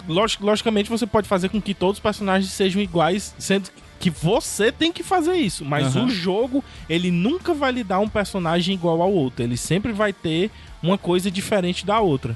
[0.08, 4.72] log- logicamente você pode fazer com que todos os personagens sejam iguais, sendo que você
[4.72, 5.64] tem que fazer isso.
[5.66, 6.06] Mas Aham.
[6.06, 9.44] o jogo, ele nunca vai lhe dar um personagem igual ao outro.
[9.44, 10.50] Ele sempre vai ter
[10.82, 12.36] uma coisa diferente da outra.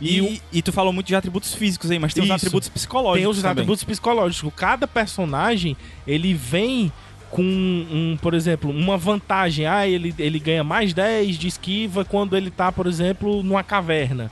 [0.00, 2.32] E, E e tu falou muito de atributos físicos aí, mas tem Isso.
[2.32, 3.50] os atributos psicológicos Tem os também.
[3.52, 4.52] atributos psicológicos.
[4.56, 6.90] Cada personagem, ele vem
[7.30, 9.64] com, um, por exemplo, uma vantagem.
[9.66, 14.30] Ah, ele, ele ganha mais 10 de esquiva quando ele tá, por exemplo, numa caverna.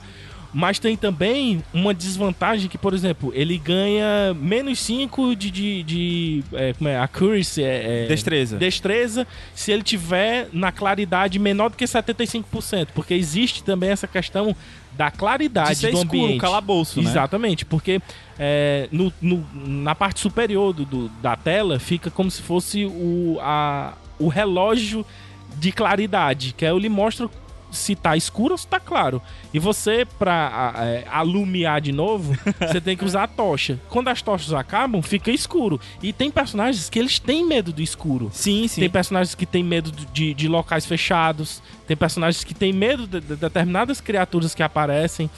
[0.52, 6.44] Mas tem também uma desvantagem que, por exemplo, ele ganha menos 5 de, de, de
[6.52, 8.56] é, como é, accuracy, é, é, Destreza.
[8.58, 14.54] destreza se ele tiver na claridade menor do que 75%, porque existe também essa questão
[14.96, 16.40] da claridade De ser do escuro, ambiente.
[16.40, 17.08] calabouço, né?
[17.08, 18.02] Exatamente, porque
[18.38, 23.38] é, no, no- na parte superior do, do- da tela fica como se fosse o,
[23.40, 25.06] a, o relógio
[25.56, 27.28] de claridade, que aí ele mostra
[27.70, 29.20] se tá escuro ou se tá claro.
[29.52, 33.80] E você, pra é, alumiar de novo, você tem que usar a tocha.
[33.88, 35.80] Quando as tochas acabam, fica escuro.
[36.02, 38.30] E tem personagens que eles têm medo do escuro.
[38.32, 38.80] Sim, sim.
[38.80, 41.62] Tem personagens que têm medo de, de locais fechados.
[41.86, 45.30] Tem personagens que têm medo de, de determinadas criaturas que aparecem.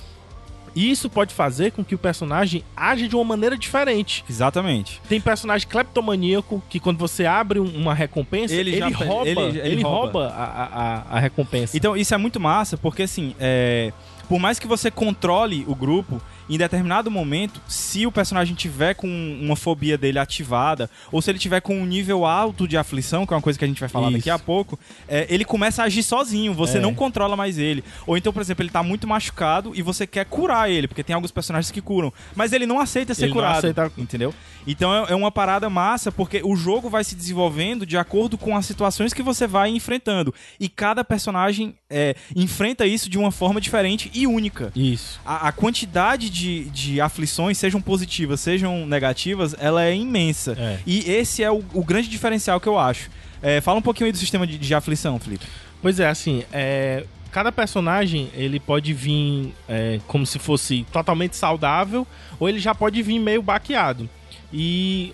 [0.74, 4.24] E isso pode fazer com que o personagem age de uma maneira diferente.
[4.28, 5.00] Exatamente.
[5.08, 9.40] Tem personagem cleptomaníaco que quando você abre um- uma recompensa, Ele ele, já- rouba, ele-
[9.40, 10.00] ele, ele rouba.
[10.28, 11.76] rouba, a, a, a- a recompensa.
[11.76, 13.92] Então, isso é muito massa, porque assim, é,
[14.28, 19.08] por mais que você controle o grupo, em determinado momento, se o personagem tiver com
[19.40, 23.32] uma fobia dele ativada, ou se ele tiver com um nível alto de aflição, que
[23.32, 24.18] é uma coisa que a gente vai falar Isso.
[24.18, 24.78] daqui a pouco,
[25.08, 26.80] é, ele começa a agir sozinho, você É.
[26.80, 27.82] não controla mais ele.
[28.06, 31.14] Ou então, por exemplo, ele tá muito machucado e você quer curar ele, porque tem
[31.14, 33.58] alguns personagens que curam, mas ele não aceita ser Ele não curado.
[33.58, 34.34] aceita- Entendeu?
[34.66, 38.56] Então é, é uma parada massa, porque o jogo vai se desenvolvendo de acordo com
[38.56, 40.34] as situações que você vai enfrentando.
[40.60, 44.72] E cada personagem é, enfrenta isso de uma forma diferente e única.
[44.74, 45.20] Isso.
[45.24, 50.56] A, a quantidade de, de aflições, sejam positivas, sejam negativas, ela é imensa.
[50.58, 50.78] É.
[50.86, 53.10] E esse é o, o grande diferencial que eu acho.
[53.42, 55.44] É, fala um pouquinho aí do sistema de, de aflição, Felipe.
[55.80, 62.06] Pois é, assim, é, cada personagem ele pode vir é, como se fosse totalmente saudável,
[62.38, 64.08] ou ele já pode vir meio baqueado.
[64.52, 65.12] E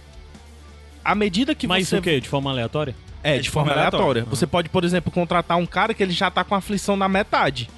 [1.05, 1.97] à medida que Mas você.
[1.97, 2.21] o quê?
[2.21, 2.95] De forma aleatória?
[3.23, 4.23] É, de, forma, aleatória.
[4.25, 4.31] Uhum.
[4.31, 7.69] Você pode, por exemplo, contratar um cara que ele já tá com aflição na metade.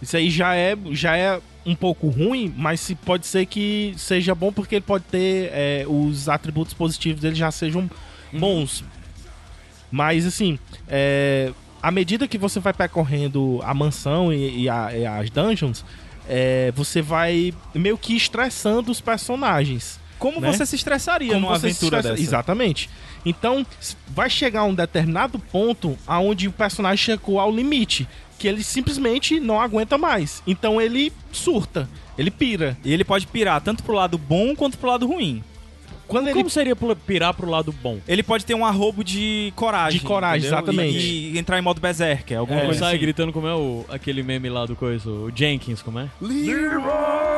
[0.00, 4.34] Isso aí já é, já é um pouco ruim, mas se pode ser que seja
[4.34, 7.90] bom porque ele pode ter é, os atributos positivos dele já sejam
[8.32, 8.84] bons.
[9.90, 15.06] Mas assim, é, à medida que você vai percorrendo a mansão e, e a- e
[15.06, 15.84] as dungeons,
[16.28, 19.98] é, você vai meio que estressando os personagens.
[20.18, 20.52] Como Né?
[20.52, 22.22] você se estressaria Como numa aventura estressa- dessa?
[22.22, 22.88] Exatamente.
[23.24, 23.66] Então,
[24.08, 29.60] vai chegar um determinado ponto aonde o personagem chegou ao limite, que ele simplesmente não
[29.60, 30.42] aguenta mais.
[30.46, 32.76] Então ele surta, ele pira.
[32.84, 35.42] E ele pode pirar tanto pro lado bom quanto pro lado ruim.
[36.06, 37.98] Quando ele Como seria pula- pirar pro lado bom?
[38.06, 39.98] Ele pode ter um arrobo de coragem.
[39.98, 40.58] De coragem, entendeu?
[40.58, 40.96] exatamente.
[40.98, 42.64] E, e entrar em modo berserker, alguma É.
[42.64, 43.00] coisa Sai assim.
[43.00, 46.08] gritando como é o, aquele meme lá do coisa, o Jenkins, como é?
[46.20, 47.35] Leroy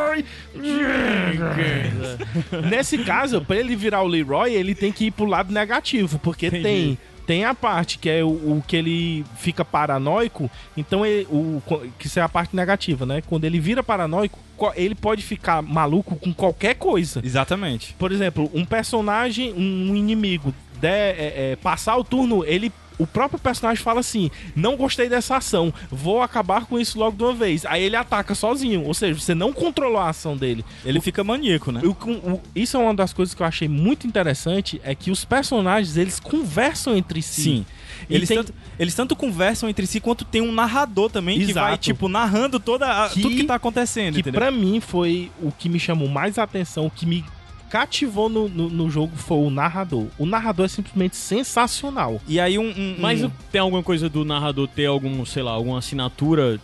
[2.71, 6.47] Nesse caso, pra ele virar o Leroy, ele tem que ir pro lado negativo, porque
[6.47, 6.63] Entendi.
[6.63, 11.63] tem tem a parte que é o, o que ele fica paranoico, então ele, o
[11.99, 13.23] que isso é a parte negativa, né?
[13.27, 17.21] Quando ele vira paranoico, co- ele pode ficar maluco com qualquer coisa.
[17.23, 17.95] Exatamente.
[17.99, 22.73] Por exemplo, um personagem, um inimigo, der, é, é, passar o turno, ele.
[22.99, 27.23] O próprio personagem fala assim: Não gostei dessa ação, vou acabar com isso logo de
[27.23, 27.65] uma vez.
[27.67, 30.65] Aí ele ataca sozinho, ou seja, você não controlou a ação dele.
[30.85, 31.81] Ele fica maníaco, né?
[31.85, 35.11] O- o- o- isso é uma das coisas que eu achei muito interessante: é que
[35.11, 37.43] os personagens eles conversam entre si.
[37.43, 37.67] Sim.
[38.09, 41.71] Eles, tem- tanto, eles tanto conversam entre si quanto tem um narrador também que vai,
[41.73, 41.83] Exato.
[41.85, 44.41] tipo, narrando toda a- Que- tudo que tá acontecendo, que entendeu?
[44.41, 47.25] pra mim foi o que me chamou mais atenção, o que me
[47.69, 50.07] cativou no, no, no jogo foi o narrador.
[50.19, 52.21] O narrador é simplesmente sensacional.
[52.27, 52.69] E aí um...
[52.69, 56.59] um- Mas um- o- tem alguma coisa do narrador ter algum, sei lá, alguma assinatura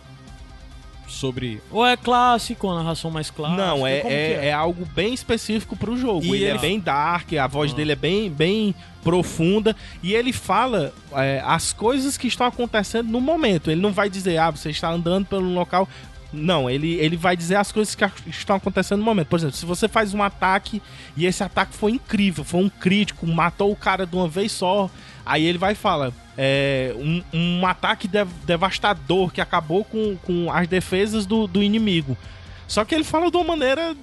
[1.07, 1.61] sobre.
[1.71, 3.61] Ou é clássico, uma narração mais clássica?
[3.65, 6.25] Não, é, é, que é algo bem específico pro jogo.
[6.25, 7.75] E ele, ele- é bem dark, a voz Ah.
[7.75, 9.75] dele é bem, bem profunda.
[10.01, 13.69] E ele fala é, as coisas que estão acontecendo no momento.
[13.69, 15.87] Ele não vai dizer, ah, você está andando pelo local.
[16.33, 19.27] Não, ele, ele vai dizer as coisas que estão acontecendo no momento.
[19.27, 20.81] Por exemplo, se você faz um ataque
[21.15, 24.89] e esse ataque foi incrível, foi um crítico, matou o cara de uma vez só,
[25.25, 30.51] aí ele vai e fala: é, um, um ataque dev- devastador que acabou com, com
[30.51, 32.17] as defesas do, do inimigo.
[32.67, 33.95] Só que ele fala de uma maneira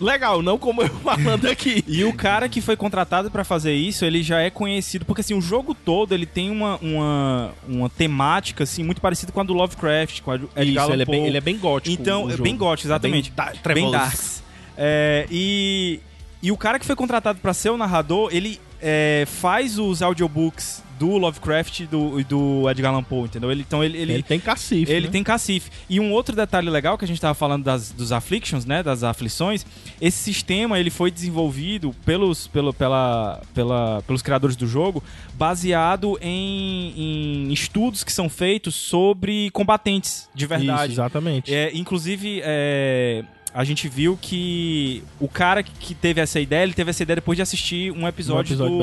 [0.00, 1.84] legal, não como eu falando aqui.
[1.86, 5.34] E o cara que foi contratado pra fazer isso, ele já é conhecido, porque assim,
[5.34, 9.52] o jogo todo ele tem uma, uma, uma temática assim muito parecida com a do
[9.52, 12.00] Lovecraft, com a do Edgar Isso, ele é, bem, ele é bem gótico.
[12.00, 12.42] Então, é jogo.
[12.42, 13.32] bem gótico, exatamente.
[13.36, 14.18] É bem, da- bem.
[14.76, 16.00] É, e,
[16.42, 20.83] e o cara que foi contratado pra ser o narrador, ele é, faz os audiobooks
[20.98, 23.50] do Lovecraft e do, e do Edgar Allan Poe, entendeu?
[23.50, 24.90] Ele, então ele, Ele, ele, tem cacife.
[24.90, 25.12] ele né?
[25.12, 25.70] tem cacife.
[25.88, 29.02] E um outro detalhe legal que a gente tava falando das, dos afflictions, né, das
[29.02, 29.64] aflições,
[30.00, 35.02] esse sistema ele foi desenvolvido pelos, pelo, pela, pela, pelos criadores do jogo,
[35.34, 40.92] baseado em, em estudos que são feitos sobre combatentes de verdade.
[40.92, 41.54] Isso, exatamente.
[41.54, 46.90] É, inclusive, é, a gente viu que o cara que- teve essa ideia, ele teve
[46.90, 48.82] essa ideia depois de assistir um Um episódio, episódio do,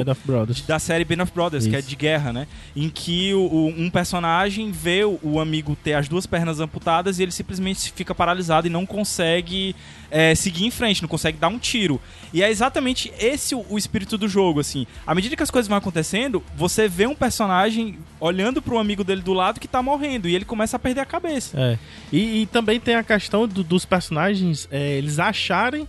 [0.66, 1.90] da série Band of Brothers, que é Isso.
[1.90, 2.48] de guerra, né?
[2.74, 7.24] Em que o- o- um personagem vê o amigo ter as duas pernas amputadas e
[7.24, 9.76] ele simplesmente fica paralisado e não consegue
[10.12, 12.00] é, seguir em frente, não consegue dar um tiro.
[12.34, 14.86] E é exatamente esse o, o espírito do jogo, assim.
[15.08, 19.22] À medida que as coisas vão acontecendo, você vê um personagem olhando pro amigo dele
[19.22, 21.58] do lado que tá morrendo e ele começa a perder a cabeça.
[21.60, 21.78] É.
[22.12, 25.88] E, e também tem a questão do- dos personagens, é, eles acharem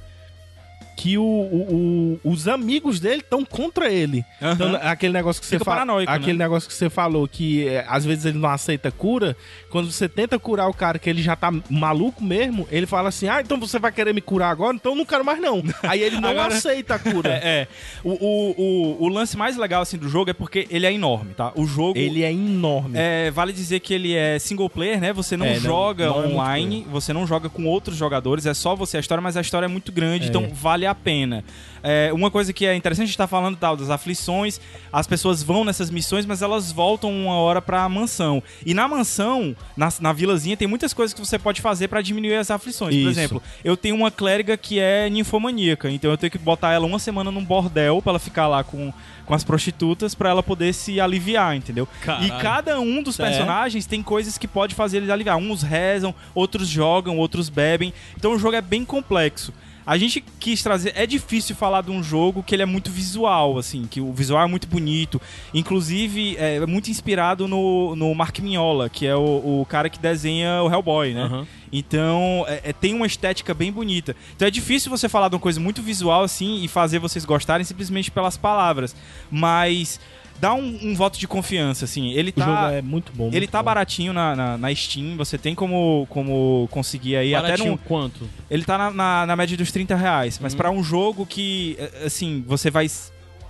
[1.03, 4.25] que o, o- o- os amigos dele estão contra ele.
[4.41, 4.53] Aham.
[4.53, 6.45] Então, aquele negócio que você Fica fa- paranoico, aquele né?
[6.45, 9.37] negócio que você falou que é, às vezes ele não aceita cura,
[9.69, 13.27] quando você tenta curar o cara que ele já tá maluco mesmo, ele fala assim:
[13.27, 14.77] "Ah, então você vai querer me curar agora?
[14.77, 15.61] Então eu não quero mais não".
[15.83, 17.31] Aí ele não Agora- aceita a cura.
[17.43, 17.69] É, é.
[18.05, 21.51] O, o, o, lance mais legal assim do jogo é porque ele é enorme, tá?
[21.57, 22.93] O jogo Ele é enorme.
[22.97, 25.13] É, vale dizer que ele é single player, né?
[25.13, 28.55] Você não É, não- joga não é online, você não joga com outros jogadores, é
[28.55, 30.29] só você a história, mas a história é muito grande, É.
[30.29, 31.45] então vale a pena.
[31.85, 34.61] É, uma coisa que é interessante, a gente tá falando tal das aflições,
[34.93, 38.41] as pessoas vão nessas missões, mas elas voltam uma hora pra mansão.
[38.65, 42.37] E na mansão, na, na vilazinha, tem muitas coisas que você pode fazer pra diminuir
[42.37, 42.95] as aflições.
[42.95, 43.09] Por Isso.
[43.11, 47.01] exemplo, eu tenho uma clériga que é ninfomaníaca, então eu tenho que botar ela uma
[47.01, 48.93] semana num bordel pra ela ficar lá com,
[49.27, 51.89] com as prostitutas pra ela poder se aliviar, entendeu?
[52.03, 52.27] Caralho.
[52.27, 53.25] E cada um dos É.
[53.25, 55.37] personagens tem coisas que pode fazer eles aliviar.
[55.37, 57.93] Uns rezam, outros jogam, outros bebem.
[58.17, 59.53] Então o jogo é bem complexo.
[59.87, 60.93] A gente quis trazer.
[60.95, 64.43] É difícil falar de um jogo que ele é muito visual, assim, que o visual
[64.45, 65.21] é muito bonito.
[65.53, 70.63] Inclusive, é muito inspirado no, no Mark Mignola, que é o, o cara que desenha
[70.63, 71.23] o Hellboy, né?
[71.23, 71.47] Aham.
[71.73, 74.15] Então, é- é- tem uma estética bem bonita.
[74.37, 77.65] Então é difícil você falar de uma coisa muito visual assim e fazer vocês gostarem
[77.65, 78.95] simplesmente pelas palavras.
[79.31, 79.99] Mas
[80.43, 82.11] dá um, um voto de confiança, assim.
[82.11, 82.73] Ele O jogo tá.
[82.73, 83.29] é muito bom.
[83.29, 83.67] Ele muito tá bom.
[83.67, 88.29] baratinho na, na, na Steam, você tem como, como conseguir aí até Baratinho no, quanto?
[88.51, 90.41] Ele tá na, na, na média dos 30 reais.
[90.43, 90.57] Mas Hum.
[90.57, 92.91] pra um jogo que, é, assim, você vai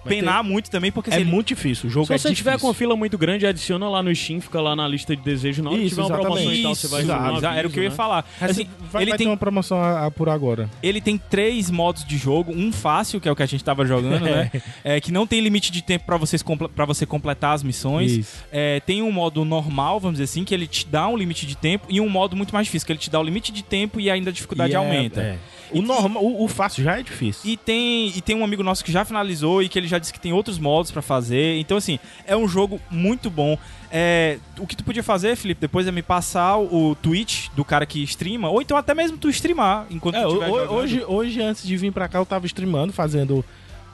[0.05, 1.89] penar muito também, porque É assim, ele- muito difícil.
[1.89, 2.45] O jogo Se é você difícil.
[2.53, 5.23] tiver com a fila muito grande, adiciona lá no Steam, fica lá na lista de
[5.23, 5.63] desejo.
[5.63, 7.05] Na hora Isso, tiver uma promoção e tal, você vai um
[7.37, 7.97] exato, era o que eu ia aviso, né?
[7.97, 8.25] falar.
[8.41, 10.69] Assim, vai, ele vai tem ter uma promoção a, a por agora.
[10.83, 13.85] Ele tem três modos de jogo, um fácil, que é o que a gente tava
[13.87, 14.51] jogando, né?
[14.85, 16.43] É, que não tem limite de tempo pra vocês
[16.75, 18.43] pra você completar as missões.
[18.51, 21.57] É, tem um modo normal, vamos dizer assim, que ele te dá um limite de
[21.57, 24.01] tempo, e um modo muito mais difícil, que ele te dá o limite de tempo
[24.01, 25.21] e ainda a dificuldade E é- aumenta.
[25.21, 25.39] é.
[25.73, 27.51] O, normal, o, o fácil já é difícil.
[27.51, 30.13] E tem, e tem um amigo nosso que já finalizou e que ele já disse
[30.13, 31.59] que tem outros modos pra fazer.
[31.59, 33.59] Então, assim, é um jogo muito bom.
[33.91, 37.63] É, o que tu podia fazer, Felipe, depois é me passar o, o tweet do
[37.63, 41.43] cara que streama, ou então até mesmo tu streamar enquanto É, tu estiver hoje, hoje,
[41.43, 43.45] antes de vir pra cá, eu tava streamando, fazendo,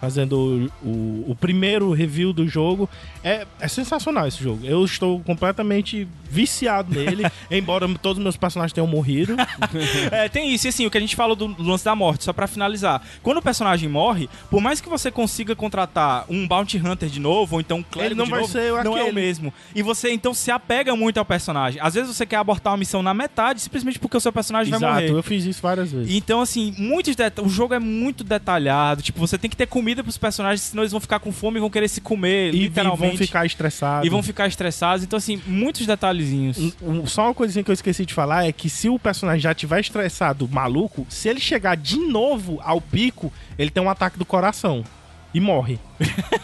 [0.00, 2.88] fazendo o, o primeiro review do jogo.
[3.22, 4.64] É, é sensacional esse jogo.
[4.64, 9.36] Eu estou completamente viciado nele, embora todos os meus personagens tenham morrido.
[10.10, 10.66] É, tem isso.
[10.66, 13.02] E assim, o que a gente falou do lance da morte, só pra finalizar.
[13.22, 17.56] Quando o personagem morre, por mais que você consiga contratar um Bounty Hunter de novo,
[17.56, 19.52] ou então um clérigo Ele não de vai novo, ser não é o mesmo.
[19.74, 21.80] E você, então, se apega muito ao personagem.
[21.82, 24.78] Às vezes você quer abortar uma missão na metade, simplesmente porque o seu personagem vai
[24.78, 25.10] Exato, morrer.
[25.10, 26.14] eu fiz isso várias vezes.
[26.14, 29.02] Então, assim, muitos o jogo é muito detalhado.
[29.02, 31.60] Tipo, você tem que ter comida pros personagens, senão eles vão ficar com fome e
[31.60, 33.08] vão querer se comer, E literalmente.
[33.08, 34.06] vão ficar estressados.
[34.06, 35.02] E vão ficar estressados.
[35.02, 36.58] Então, assim, muitos detalhezinhos.
[36.58, 39.40] Um- um- Só uma coisinha que eu esqueci de falar é que se o personagem
[39.40, 44.18] já tiver estressado, maluco, se ele chegar de novo ao pico, ele tem um ataque
[44.18, 44.84] do coração.
[45.32, 45.78] E morre.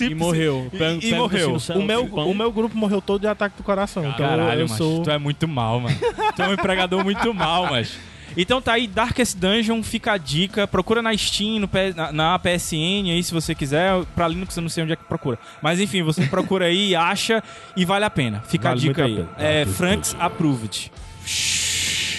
[0.00, 0.68] E morreu.
[1.00, 1.58] E- e morreu.
[1.60, 2.30] céu, O meu, pão.
[2.30, 4.04] o meu grupo morreu todo de ataque do coração.
[4.06, 5.02] então eu- eu, macho, sou.
[5.02, 5.96] tu é muito mal, mano.
[6.34, 7.96] tu é um empregador muito mal, mas.
[8.36, 10.66] Então tá aí, Darkest Dungeon, fica a dica.
[10.66, 14.04] Procura na Steam, no na, na PSN aí, se você quiser.
[14.14, 15.38] Pra Linux eu não sei onde é que procura.
[15.62, 17.42] Mas enfim, você procura aí, acha
[17.76, 18.40] e vale a pena.
[18.46, 19.14] Fica Vale a dica aí.
[19.14, 19.42] a.
[19.42, 20.92] É Darkest Franks Approved.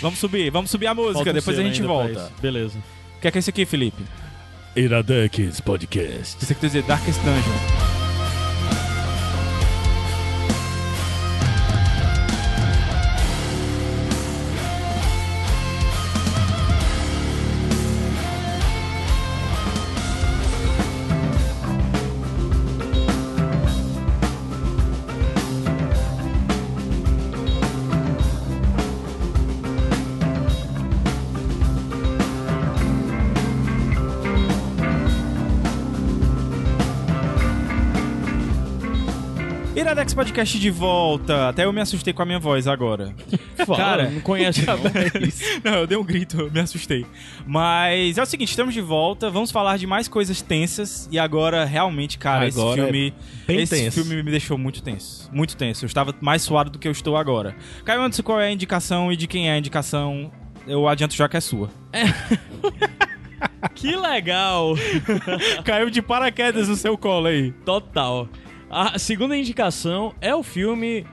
[0.02, 2.32] Vamos subir, vamos subir a música, Falta um depois a gente volta.
[2.42, 2.78] Beleza.
[3.18, 4.04] O que é que é isso aqui, Felipe?
[4.76, 6.44] Iradex Podcast.
[6.46, 7.85] Você quer dizer Darkest Dungeon.
[40.36, 41.48] Podcast de volta.
[41.48, 43.16] Até eu me assustei com a minha voz agora.
[43.66, 44.76] Fala, Cara, não conhece não.
[45.64, 47.06] Não, eu dei um grito, eu me assustei.
[47.48, 51.08] Mas é o seguinte, estamos de volta, vamos falar de mais coisas tensas.
[51.10, 53.14] E agora, realmente, cara, esse Agora é filme.
[53.48, 54.04] bem esse tenso.
[54.04, 55.30] filme me deixou muito tenso.
[55.32, 55.86] Muito tenso.
[55.86, 57.56] Eu estava mais suado do que eu estou agora.
[57.86, 60.30] Caio, antes qual é a indicação e de quem é a indicação?
[60.68, 61.70] Eu adianto já que é sua.
[63.74, 64.76] Que legal.
[65.64, 67.54] Caiu de paraquedas no seu colo aí.
[67.66, 68.28] Total.
[68.70, 71.06] A segunda indicação é o filme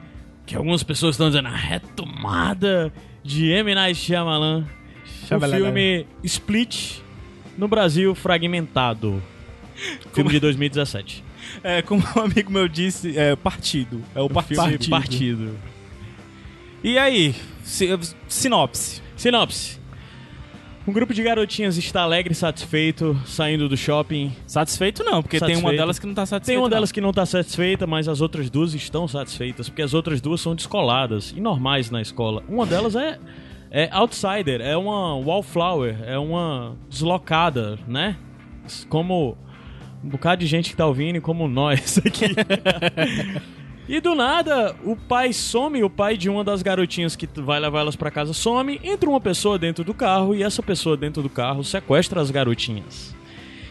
[0.47, 3.75] que algumas pessoas estão dizendo a retomada de M.
[3.75, 4.65] Night Shyamalan.
[4.65, 5.57] O Shyamalan.
[5.57, 6.99] filme Split,
[7.57, 9.23] no Brasil, Fragmentado.
[10.13, 11.25] Filme de 2017.
[11.63, 14.03] É, como um amigo meu disse, é partido.
[14.15, 14.63] É o, partido.
[14.63, 15.59] Filme Partido.
[16.85, 17.35] E aí,
[17.65, 17.89] si-
[18.29, 19.03] sinopse.
[19.17, 19.81] Sinopse.
[20.85, 24.33] Um grupo de garotinhas está alegre e satisfeito, saindo do shopping.
[24.49, 25.77] Satisfeito não, porque tem uma Satisfeito.
[25.79, 26.47] delas que não tá satisfeita.
[26.47, 26.71] Tem uma não.
[26.71, 30.41] delas que não está satisfeita, mas as outras duas estão satisfeitas, porque as outras duas
[30.41, 32.43] são descoladas e normais na escola.
[32.49, 33.17] Uma delas é,
[33.71, 38.17] é outsider, é uma wallflower, é uma deslocada, né?
[38.89, 39.39] Como
[40.03, 42.35] um bocado de gente que tá ouvindo, e como nós aqui.
[43.89, 47.81] E do nada, o pai some, o pai de uma das garotinhas que vai levar
[47.81, 51.29] elas pra casa some, entra uma pessoa dentro do carro e essa pessoa dentro do
[51.29, 53.15] carro sequestra as garotinhas.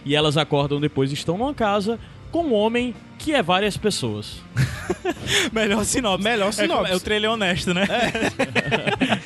[0.05, 1.97] E elas acordam depois e estão numa casa
[2.31, 4.41] com um homem que é várias pessoas.
[5.53, 6.23] Melhor sinopse.
[6.23, 6.91] Melhor É, sinopse.
[6.91, 7.87] é o trailer honesto, né?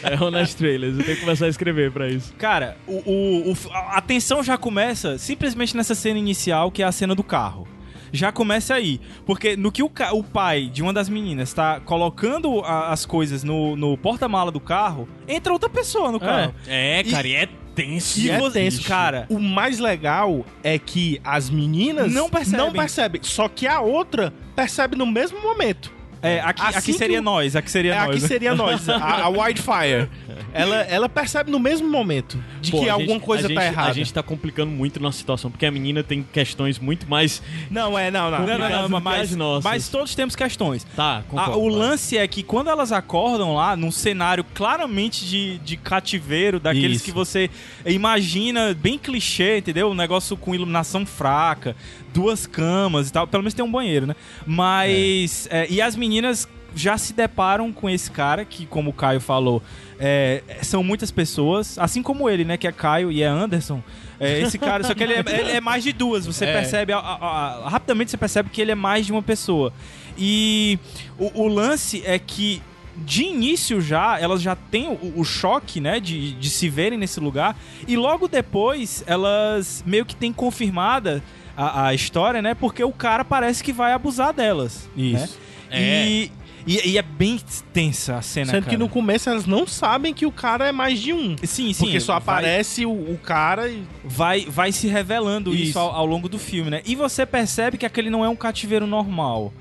[0.04, 2.34] É Honest Trailers, eu tenho que começar a escrever pra isso.
[2.38, 3.58] Cara, o, o-
[3.92, 7.68] a tensão já começa simplesmente nessa cena inicial, que é a cena do carro.
[8.16, 9.00] Já começa aí.
[9.26, 13.44] Porque no que o, o pai de uma das meninas tá colocando a- as coisas
[13.44, 16.54] no, no porta-mala do carro, entra outra pessoa no carro.
[16.68, 18.20] É, cara, e, é tenso.
[18.20, 18.84] E é você- tenso.
[18.88, 22.60] cara, O mais legal é que as meninas Não percebem.
[22.66, 25.94] não percebem, só que a outra percebe no mesmo momento.
[26.22, 28.10] é, aqui, Assim aqui que seria o- nós, aqui seria É, nós.
[28.10, 30.10] aqui seria nós, a, a Wildfire.
[30.56, 33.58] Ela, ela percebe no mesmo momento de Pô, que a alguma gente- coisa a gente,
[33.58, 33.90] tá errada.
[33.90, 37.42] A gente tá complicando muito nossa situação, porque a menina tem questões muito mais.
[37.70, 38.46] Não, é, não, não.
[38.46, 40.86] Não, não, não, mas, mas todos temos questões.
[40.96, 41.60] Tá, concordo.
[41.60, 41.80] o vai.
[41.80, 47.06] lance é que quando elas acordam lá, num cenário claramente de, de cativeiro, daqueles Isso.
[47.06, 47.50] que você
[47.86, 49.90] imagina bem clichê, entendeu?
[49.90, 51.76] Um negócio com iluminação fraca,
[52.14, 53.28] duas camas e tal.
[53.28, 54.16] Pelo menos tem um banheiro, né?
[54.46, 55.48] Mas.
[55.52, 59.64] é, e as meninas já se deparam com esse cara, que, como o Caio falou,
[60.00, 62.58] é, são muitas pessoas, assim como ele, né?
[62.58, 63.82] Que é Caio e é Anderson.
[64.20, 66.26] É, esse cara, só que ele é, ele é mais de duas.
[66.26, 66.54] Você É.
[66.54, 69.72] percebe, a- a- a- rapidamente você percebe que ele é mais de uma pessoa.
[70.18, 70.80] E
[71.18, 72.62] o, o lance é que
[72.98, 77.20] de início já, elas já têm o, o choque, né, de, de se verem nesse
[77.20, 77.58] lugar.
[77.86, 81.22] E logo depois, elas meio que têm confirmada
[81.58, 84.90] a, a história, né, porque o cara parece que vai abusar delas.
[84.96, 85.38] Isso.
[85.70, 85.78] Né?
[85.78, 86.32] E,
[86.66, 87.40] e, e é bem
[87.72, 88.78] tensa a cena, Sendo que cara.
[88.80, 91.36] no começo elas não sabem que o cara é mais de um.
[91.44, 91.84] Sim, sim.
[91.86, 93.84] Porque só vai- aparece o, o cara e.
[94.04, 95.80] vai, vai se revelando isso, Isso.
[95.80, 96.82] ao, ao longo do filme, né?
[96.86, 99.54] E você percebe que aquele não é um cativeiro normal.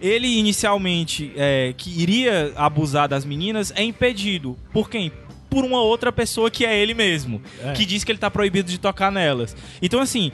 [0.00, 4.56] Ele inicialmente é, que iria abusar das meninas é impedido.
[4.72, 5.10] Por quem?
[5.50, 7.72] Por uma outra pessoa que é ele mesmo, É.
[7.72, 9.56] que diz que ele tá proibido de tocar nelas.
[9.82, 10.30] Então assim,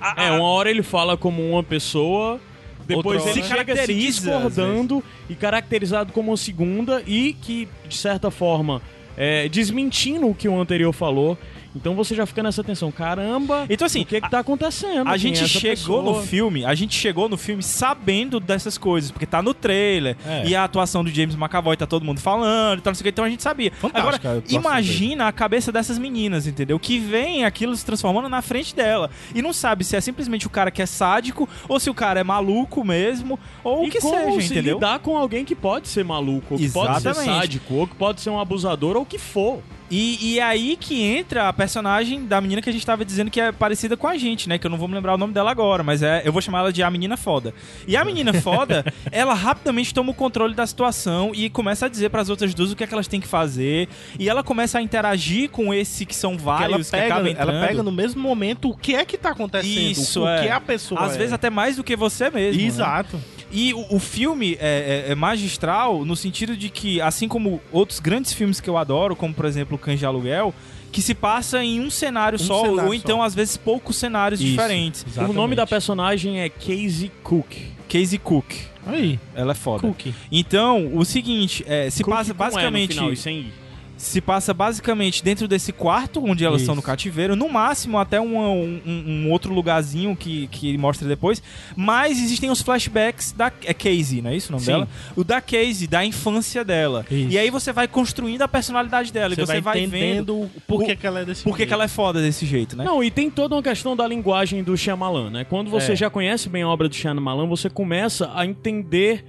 [0.00, 2.40] a- É, a- uma hora ele fala como uma pessoa,
[2.88, 8.30] depois ele Se caracteriza, se discordando e caracterizado como uma segunda e que, de certa
[8.30, 8.80] forma,
[9.16, 11.36] é, desmentindo o que o anterior falou.
[11.74, 12.90] Então você já fica nessa tensão.
[12.90, 15.08] Caramba, Então, assim, o que que tá acontecendo?
[15.08, 16.02] A gente é chegou pessoa?
[16.02, 20.16] no filme, a gente chegou no filme sabendo dessas coisas, porque tá no trailer.
[20.26, 20.46] É.
[20.46, 23.04] E a atuação do James McAvoy tá todo mundo falando, e tal, não sei o
[23.04, 23.70] que, então a gente sabia.
[23.72, 26.78] Fantástica a Agora, imagina a cabeça dessas meninas, entendeu?
[26.78, 29.10] Que vem aquilo se transformando na frente dela.
[29.34, 32.20] E não sabe se é simplesmente o cara que é sádico, ou se o cara
[32.20, 34.76] é maluco mesmo, ou o que como seja, se entendeu?
[34.76, 37.40] lidar com alguém que pode ser maluco, ou que pode ser Exatamente.
[37.40, 39.62] sádico, ou que pode ser um abusador, ou o que for.
[39.90, 43.30] E, e é aí que entra a personagem da menina que a gente tava dizendo
[43.30, 44.58] que é parecida com a gente, né?
[44.58, 46.60] Que eu não vou me lembrar o nome dela agora, mas é, eu vou chamar
[46.60, 47.54] ela de a menina foda.
[47.86, 52.10] E a menina foda, ela rapidamente toma o controle da situação e começa a dizer
[52.10, 53.88] pras outras duas o que é que elas têm que fazer.
[54.18, 57.32] E ela começa a interagir com esse que são que ela, vários que, pega, acabam
[57.32, 57.50] entrando.
[57.50, 59.90] ela pega no mesmo momento o que é que tá acontecendo.
[59.90, 60.38] Isso, o, é.
[60.38, 61.18] o que a pessoa Às é.
[61.18, 62.60] vezes até mais do que você mesmo.
[62.60, 63.20] né?
[63.50, 67.98] E o, o filme é, é- é magistral no sentido de que, assim como outros
[68.00, 70.54] grandes filmes que eu adoro, como por exemplo o Cães de Aluguel,
[70.92, 73.22] que se passa em um cenário Um só, cenário ou então só.
[73.24, 75.04] às vezes poucos cenários Isso, diferentes.
[75.16, 77.52] O nome da personagem é Casey Cook.
[77.88, 78.52] Casey Cook,
[78.86, 79.80] Aí, ela é foda.
[79.80, 80.14] cookie.
[80.32, 83.52] Então, o seguinte, é, se Cook passa com E no basicamente final, e sem I.
[83.98, 86.66] se passa basicamente dentro desse quarto onde elas Isso.
[86.66, 91.42] estão no cativeiro, no máximo até um, um- um outro lugarzinho que, que mostra depois,
[91.76, 94.70] mas existem os flashbacks da é Casey, não é isso o nome Sim.
[94.70, 94.88] dela?
[95.16, 97.04] O da Casey, da infância dela.
[97.10, 97.28] Isso.
[97.30, 100.84] E aí você vai construindo a personalidade dela Você, e você vai, vendo entendendo por
[100.84, 102.84] que, o- que ela é desse por que ela é foda desse jeito, né?
[102.84, 105.44] Não, e tem toda uma questão da linguagem do Shyamalan, né?
[105.44, 105.96] Quando você É.
[105.96, 109.24] já conhece bem a obra do Shyamalan, você começa a entender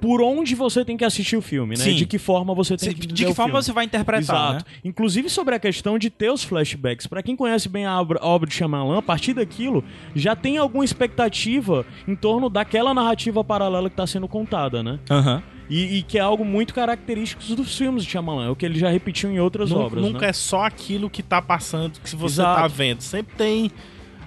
[0.00, 1.84] por onde você tem que assistir o filme, né?
[1.84, 1.94] Sim.
[1.94, 3.62] De que forma você tem que de que o forma filme.
[3.64, 4.20] você vai interpretar,
[4.54, 4.64] Exato.
[4.70, 4.78] né?
[4.84, 7.06] Inclusive sobre a questão de ter os flashbacks.
[7.06, 9.84] Pra quem conhece bem a obra, a obra de Shyamalan, a partir daquilo,
[10.14, 14.98] já tem alguma expectativa em torno daquela narrativa paralela que tá sendo contada, né?
[15.10, 15.42] Aham.
[15.68, 18.76] E, e que é algo muito característico dos filmes de Shyamalan, é o que ele
[18.78, 20.28] já repetiu em outras Nu- obras, Nunca né?
[20.30, 22.60] é só aquilo que tá passando que você Exato.
[22.62, 23.00] tá vendo.
[23.02, 23.70] Sempre tem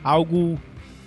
[0.02, 0.58] algo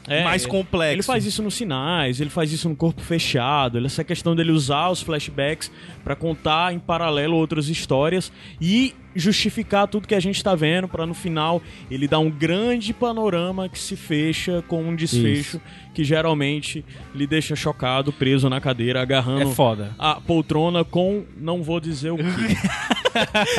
[0.09, 0.49] É, mais é.
[0.49, 0.95] complexo.
[0.95, 4.91] Ele faz isso nos sinais, ele faz isso no corpo fechado, essa questão dele usar
[4.91, 5.71] os flashbacks
[6.05, 11.07] pra contar em paralelo outras histórias e justificar tudo que a gente tá vendo pra
[11.07, 15.59] no final ele dar um grande panorama que se fecha com um desfecho
[15.95, 19.95] que geralmente lhe deixa chocado, preso na cadeira, agarrando É foda.
[19.99, 22.23] a poltrona com não vou dizer o que.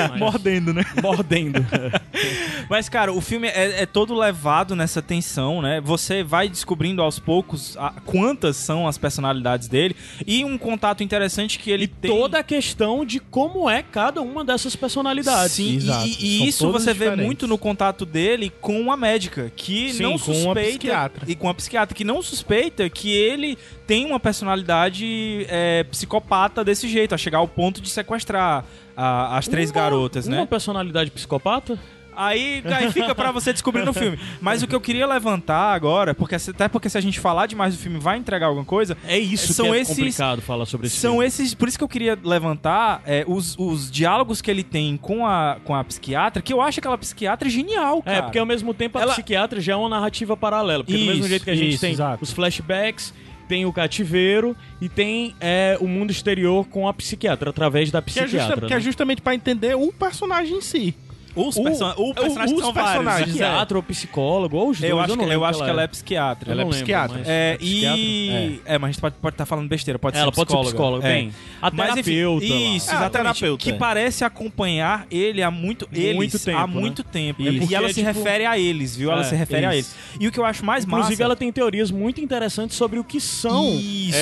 [0.10, 0.84] Mas- Mordendo, né?
[1.02, 1.66] mordendo.
[2.70, 5.80] Mas, cara, o filme é, é todo levado nessa tensão, né?
[5.82, 11.60] Você vai descobrindo aos poucos a- quantas são as personalidades dele e um contato interessante
[11.60, 12.12] que ele E tem.
[12.12, 15.54] toda a questão de como é cada uma dessas personalidades.
[15.54, 16.08] Sim, Exato.
[16.08, 17.26] e, e isso você vê diferentes.
[17.26, 21.26] muito no contato dele com uma médica que Sim, não com suspeita uma psiquiatra.
[21.28, 26.88] e com a psiquiatra que não suspeita que ele tem uma personalidade é, psicopata desse
[26.90, 28.66] jeito, a chegar ao ponto de sequestrar
[28.98, 30.38] a- as três Uma- garotas, né?
[30.38, 31.78] Uma personalidade psicopata?
[32.20, 34.18] Aí, aí fica pra você descobrir no filme.
[34.42, 37.76] Mas o que eu queria levantar agora, porque até porque se a gente falar demais
[37.76, 40.88] do filme vai entregar alguma coisa, É isso São que é esses- complicado falar sobre
[40.88, 41.28] esse são filme.
[41.28, 41.54] esses.
[41.54, 45.58] Por isso que eu queria levantar é, os, os diálogos que ele tem com a,
[45.64, 48.18] com a psiquiatra, que eu acho aquela psiquiatra genial, cara.
[48.18, 50.84] É, porque ao mesmo tempo a Ela- psiquiatra já é uma narrativa paralela.
[50.84, 52.24] Porque do Isso, mesmo jeito que a gente isso, tem exato.
[52.24, 53.14] os flashbacks,
[53.48, 58.20] tem o cativeiro e tem é, o mundo exterior com a psiquiatra, através da Que
[58.20, 58.48] é, psiquiatra.
[58.56, 58.82] justa- que é né?
[58.82, 60.96] justamente pra entender o personagem em si.
[61.38, 64.92] Os, o- person o personagem os são personagens, Psiquiatra ou psicólogo, ou os dois.
[64.92, 65.88] Eu acho, não que, eu acho que ela é é.
[65.88, 66.50] psiquiatra.
[66.50, 67.22] Eu ela é psiquiatra.
[67.26, 68.00] É, psiquiatra?
[68.02, 68.62] e.
[68.66, 68.78] É.
[68.78, 70.70] mas a gente pode estar falando besteira, pode Ela ser pode ser psicóloga.
[70.72, 71.14] psicóloga, É.
[71.14, 71.34] bem.
[71.62, 72.56] A Mas, enfim, terapeuta lá.
[72.76, 73.74] Isso, É, a terapeuta, que é.
[73.74, 76.74] parece acompanhar ele há muito, eles, Muito tempo, há né?
[76.74, 77.42] muito tempo.
[77.44, 79.12] É E ela é se tipo- refere a eles, viu?
[79.12, 79.96] Ela É, se refere a eles.
[80.20, 81.24] E o que eu acho mais Inclusive, massa...
[81.24, 83.74] ela tem teorias muito interessantes sobre o que são.
[83.76, 84.18] Isso.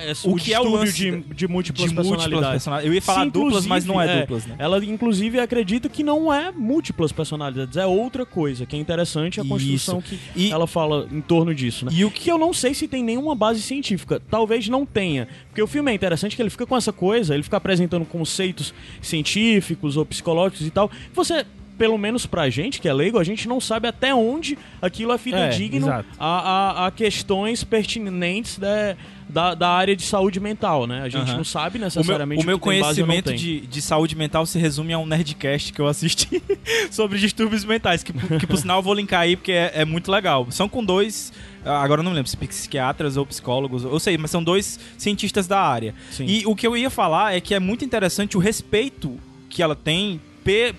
[0.00, 2.66] É, é, é, é, O que é o lance de, de múltiplas de múltiplas personalidades.
[2.86, 4.54] Eu ia falar Se, duplas, mas não é, inclusive, duplas, né?
[4.58, 9.44] Ela, inclusive, acredita que não é múltiplas personalidades, é outra coisa, que é interessante a
[9.44, 11.92] construção que E- ela fala em torno disso, né?
[11.94, 14.20] E o que eu não sei se tem nenhuma base científica.
[14.30, 15.28] Talvez não tenha.
[15.48, 18.72] Porque o filme é interessante que ele fica com essa coisa, ele fica apresentando conceitos
[19.02, 20.90] científicos ou psicológicos e tal.
[21.14, 21.44] Você.
[21.76, 25.16] Pelo menos pra gente, que é leigo, a gente não sabe até onde aquilo é
[25.18, 26.08] fidedigno exato.
[26.18, 28.96] a, a, a questões pertinentes da,
[29.28, 31.02] da, da área de saúde mental, né?
[31.02, 31.36] A gente Aham.
[31.36, 33.36] não sabe O meu, necessariamente o meu ou não conhecimento tem.
[33.36, 36.42] de, de saúde mental se resume a um Nerdcast que eu assisti
[36.90, 40.10] sobre distúrbios mentais, que, que por sinal eu vou linkar aí porque é, é muito
[40.10, 40.46] legal.
[40.50, 41.32] São com dois,
[41.64, 45.46] ah, agora eu não lembro se psiquiatras ou psicólogos, eu sei, mas são dois cientistas
[45.46, 45.94] da área.
[46.10, 46.24] Sim.
[46.26, 49.18] E o que eu ia falar é que é muito interessante o respeito
[49.50, 50.20] que ela tem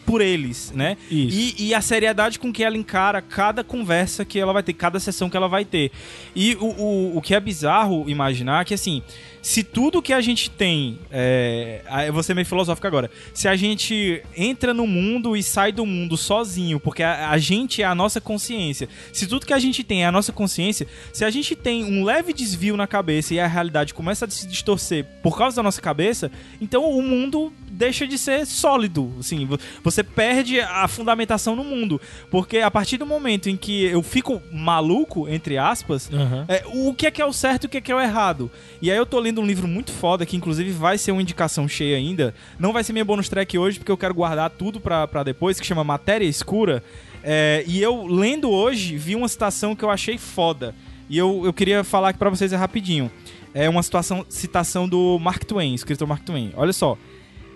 [0.06, 0.98] por eles, né?
[1.10, 1.56] Isso.
[1.58, 5.00] E, e a seriedade com que ela encara cada conversa que ela vai ter, cada
[5.00, 5.92] sessão que ela vai ter.
[6.36, 9.02] E o, o, o que é bizarro imaginar é que, assim,
[9.42, 11.00] se tudo que a gente tem.
[11.12, 13.10] É, eu vou ser meio filosófico agora.
[13.34, 17.82] Se a gente entra no mundo e sai do mundo sozinho, porque a, a gente
[17.82, 18.88] é a nossa consciência.
[19.14, 22.04] Se tudo que a gente tem é a nossa consciência, se a gente tem um
[22.04, 25.82] leve desvio na cabeça e a realidade começa a se distorcer por causa da nossa
[25.82, 26.32] cabeça,
[26.62, 29.14] então o mundo deixa de ser sólido.
[29.20, 32.00] Assim, vo- você perde a fundamentação no mundo.
[32.30, 36.46] Porque a partir do momento em que eu fico maluco, entre aspas, Aham.
[36.48, 38.02] é, o que é que é o certo e o que é que é o
[38.02, 38.52] errado.
[38.82, 41.68] E aí eu tô lendo um livro muito foda, que inclusive vai ser uma indicação
[41.68, 42.34] cheia ainda.
[42.58, 45.66] Não vai ser minha bonus track hoje, porque eu quero guardar tudo pra, depois, que
[45.66, 46.84] chama Matéria Escura.
[47.24, 50.74] É, e eu, lendo hoje, vi uma citação que eu achei foda.
[51.08, 53.12] E eu, eu queria falar aqui pra vocês é rapidinho.
[53.54, 56.52] É uma situação, citação do Mark Twain, escritor Mark Twain.
[56.56, 56.98] Olha só.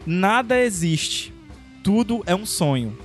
[0.05, 1.33] Nada existe.
[1.83, 2.97] Tudo é um sonho.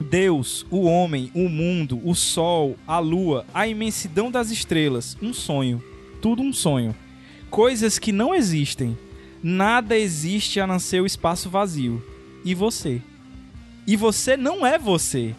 [0.00, 5.82] Deus, o homem, o mundo, o sol, a lua, a imensidão das estrelas, um sonho.
[6.22, 6.94] Tudo um sonho.
[7.50, 8.96] Coisas que não existem.
[9.42, 12.02] Nada existe a não ser o espaço vazio.
[12.44, 13.02] E você?
[13.86, 15.34] E você não é você.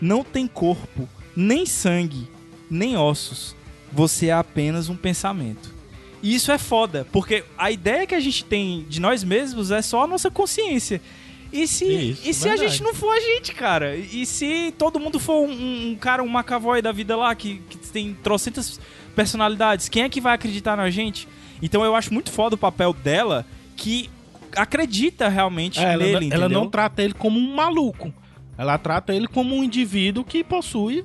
[0.00, 2.28] Não tem corpo, nem sangue,
[2.70, 3.56] nem ossos.
[3.92, 5.72] Você é apenas um pensamento.
[6.22, 9.82] E isso é foda, porque a ideia que a gente tem de nós mesmos é
[9.82, 11.00] só a nossa consciência.
[11.52, 13.94] E se, Isso, e se a gente não for a gente, cara?
[13.94, 17.78] E se todo mundo for um, um cara, um McAvoy da vida lá, que, que
[17.78, 18.80] tem trocentas
[19.14, 21.28] personalidades, quem é que vai acreditar na gente?
[21.64, 23.46] Então eu acho muito foda o papel dela,
[23.76, 24.10] que
[24.54, 26.48] acredita realmente É, ela, nele, ela entendeu?
[26.50, 28.12] não trata ele como um maluco.
[28.56, 31.04] Ela trata ele como um indivíduo que possui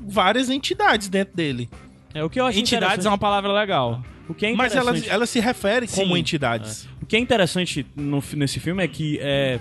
[0.00, 1.68] várias entidades dentro dele.
[2.14, 4.02] É o que eu acho Entidades é uma palavra legal.
[4.28, 6.88] O que é Mas ela, ela se refere como Sim, entidades.
[7.02, 9.58] O que é interessante no- nesse filme é que é,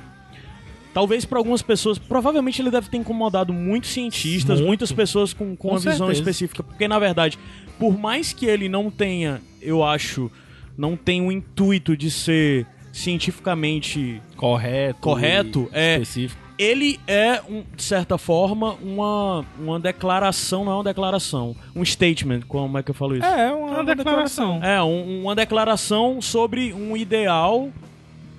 [0.94, 4.68] talvez para algumas pessoas, provavelmente ele deve ter incomodado muitos cientistas, Muito.
[4.68, 6.14] muitas pessoas com, com, Com uma visão certeza.
[6.20, 7.38] específica, porque na verdade,
[7.80, 10.32] por mais que ele não tenha, eu acho,
[10.78, 15.00] não tenha o intuito de ser cientificamente Correto.
[15.02, 15.94] Correto, e é.
[15.96, 16.42] Específico.
[16.58, 22.42] ele é, um, de certa forma, uma, uma declaração, não é uma declaração, um statement,
[22.48, 23.26] como é que eu falo isso?
[23.26, 24.64] É, uma, Uma declaração.
[24.64, 27.70] É, um- uma declaração sobre um ideal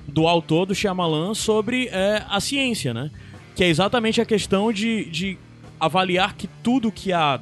[0.09, 3.11] do autor, do Shyamalan, sobre é, a ciência, né?
[3.55, 5.39] Que é exatamente a questão de, de
[5.81, 7.41] avaliar que tudo que há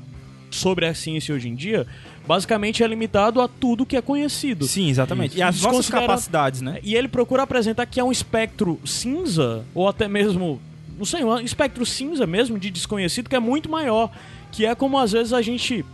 [0.51, 1.87] sobre a ciência hoje em dia,
[2.27, 4.67] basicamente é limitado a tudo que é conhecido.
[4.67, 5.31] Sim, exatamente.
[5.33, 5.39] Isso.
[5.39, 6.79] E as nossas capacidades, né?
[6.83, 10.61] E ele procura apresentar que é um espectro cinza, ou até mesmo,
[10.99, 14.11] não sei, um espectro cinza mesmo, de desconhecido, que é muito maior.
[14.53, 15.85] Que é como às vezes a gente.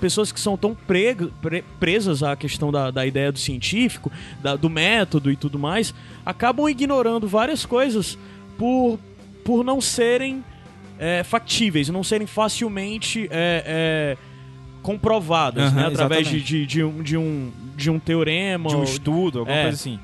[0.00, 4.10] Pessoas que são tão preg- pre- presas à questão da, da ideia do científico,
[4.42, 5.92] da- do método e tudo mais,
[6.24, 8.16] acabam ignorando várias coisas
[8.56, 8.98] por,
[9.44, 10.42] por não serem
[10.98, 14.16] é, factíveis, não serem facilmente é, é,
[14.82, 15.86] comprovadas, Aham, né?
[15.86, 18.68] Através de, de, de um, de, um, de um teorema.
[18.70, 19.62] De um estudo, alguma É.
[19.62, 19.98] coisa assim.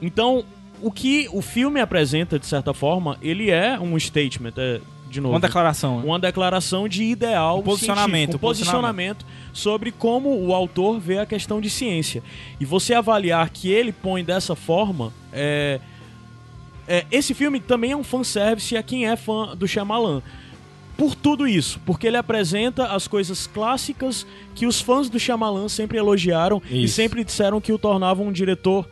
[0.00, 0.44] então,
[0.82, 5.34] o que o filme apresenta, de certa forma, ele é um statement, é, de novo.
[5.34, 5.98] Uma declaração.
[5.98, 6.04] né?
[6.06, 11.26] uma declaração de ideal, Um posicionamento, um um posicionamento sobre como o autor vê a
[11.26, 12.22] questão de ciência.
[12.58, 15.80] E você avaliar que ele põe dessa forma, é,
[16.88, 20.22] é, esse filme também é um fanservice a quem é fã do Shyamalan.
[21.00, 25.96] Por tudo isso, porque ele apresenta as coisas clássicas que os fãs do Shyamalan sempre
[25.96, 26.94] elogiaram e Isso.
[26.94, 28.86] sempre disseram que o tornavam um diretor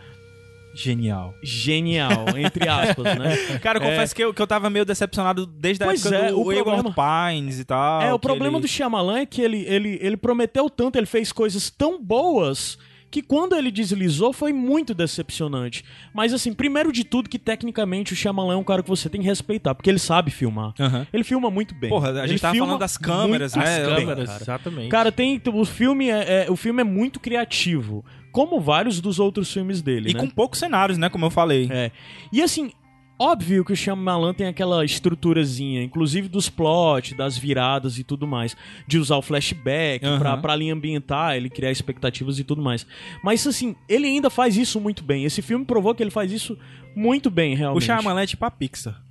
[0.75, 1.35] Genial.
[1.43, 3.37] genial, entre aspas, né?
[3.61, 3.91] Cara, eu É.
[3.91, 6.45] confesso que, eu, que eu tava meio decepcionado desde a Pois época é, do o
[6.45, 6.95] problema-
[7.35, 8.01] Pines e tal.
[8.01, 11.31] É, o problema ele- do Shyamalan é que ele, ele, ele prometeu tanto, ele fez
[11.33, 12.79] coisas tão boas
[13.11, 15.85] que quando ele deslizou foi muito decepcionante.
[16.13, 19.21] Mas assim, primeiro de tudo que tecnicamente o Shyamalan é um cara que você tem
[19.21, 20.75] que respeitar, porque ele sabe filmar.
[20.79, 21.07] Aham.
[21.13, 21.91] Ele filma muito bem.
[21.91, 23.87] Porra, a gente Ele tava falando das câmeras, né?
[23.87, 24.43] bem, Câmeras, cara.
[24.43, 24.89] exatamente.
[24.89, 29.53] Cara, tem o filme é, é- o filme é muito criativo, como vários dos outros
[29.53, 30.21] filmes dele, E né?
[30.21, 31.09] com poucos cenários, né?
[31.09, 31.69] Como eu falei.
[31.71, 31.91] É.
[32.33, 32.71] E assim,
[33.19, 38.57] óbvio que o Shyamalan tem aquela estruturazinha, inclusive dos plot, das viradas e tudo mais,
[38.87, 40.19] de usar o flashback Aham.
[40.19, 42.87] pra, pra linha ambientar, ele criar expectativas e tudo mais.
[43.23, 45.25] Mas assim, ele ainda faz isso muito bem.
[45.25, 46.57] Esse filme provou que ele faz isso
[46.95, 47.85] muito bem, O realmente.
[47.85, 49.03] Shyamalan é tipo a Pixar.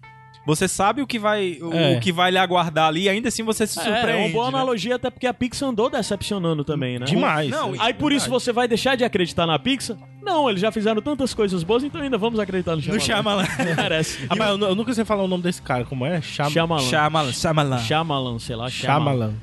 [0.48, 1.98] Você sabe o que vai, o, É.
[1.98, 4.12] o que vai lhe aguardar ali e ainda assim você se É, surpreende.
[4.12, 4.58] é uma boa né?
[4.58, 7.06] analogia, até porque a Pixar andou decepcionando também, né?
[7.06, 7.50] Demais.
[7.52, 9.98] Não, Aí por isso você vai deixar de acreditar na Pixar?
[10.24, 13.46] Não, eles já fizeram tantas coisas boas, então ainda vamos acreditar no No Shyamalan.
[13.46, 13.76] Shyamalan.
[13.76, 14.26] Merece.
[14.30, 16.22] Ah, mas eu, eu nunca sei falar o nome desse cara, como é?
[16.22, 16.50] Cham...
[16.50, 16.82] Shyamalan.
[16.82, 17.32] Shyamalan.
[17.34, 17.78] Shyamalan.
[17.80, 18.70] Shyamalan, sei lá.
[18.70, 19.16] Shyamalan.
[19.28, 19.34] Shyamalan.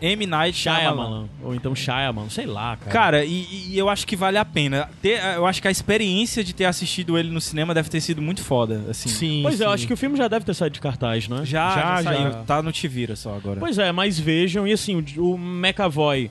[0.00, 0.26] M.
[0.26, 0.80] Night Shyamalan.
[0.80, 1.28] Shyamalan.
[1.42, 2.90] Ou então Shyamalan, sei lá, cara.
[2.90, 4.88] Cara, e, e eu acho que vale a pena.
[5.00, 8.20] Ter, eu acho que a experiência de ter assistido ele no cinema deve ter sido
[8.20, 9.08] muito foda, assim.
[9.08, 9.40] Sim.
[9.42, 9.74] Pois é, eu sim.
[9.74, 11.38] acho que o filme já deve ter saído de cartaz, né?
[11.44, 12.32] Já, já, Já, saiu.
[12.32, 12.42] já.
[12.44, 13.60] Tá no Te Vira só agora.
[13.60, 16.30] Pois é, mas vejam, e assim, o, o McAvoy,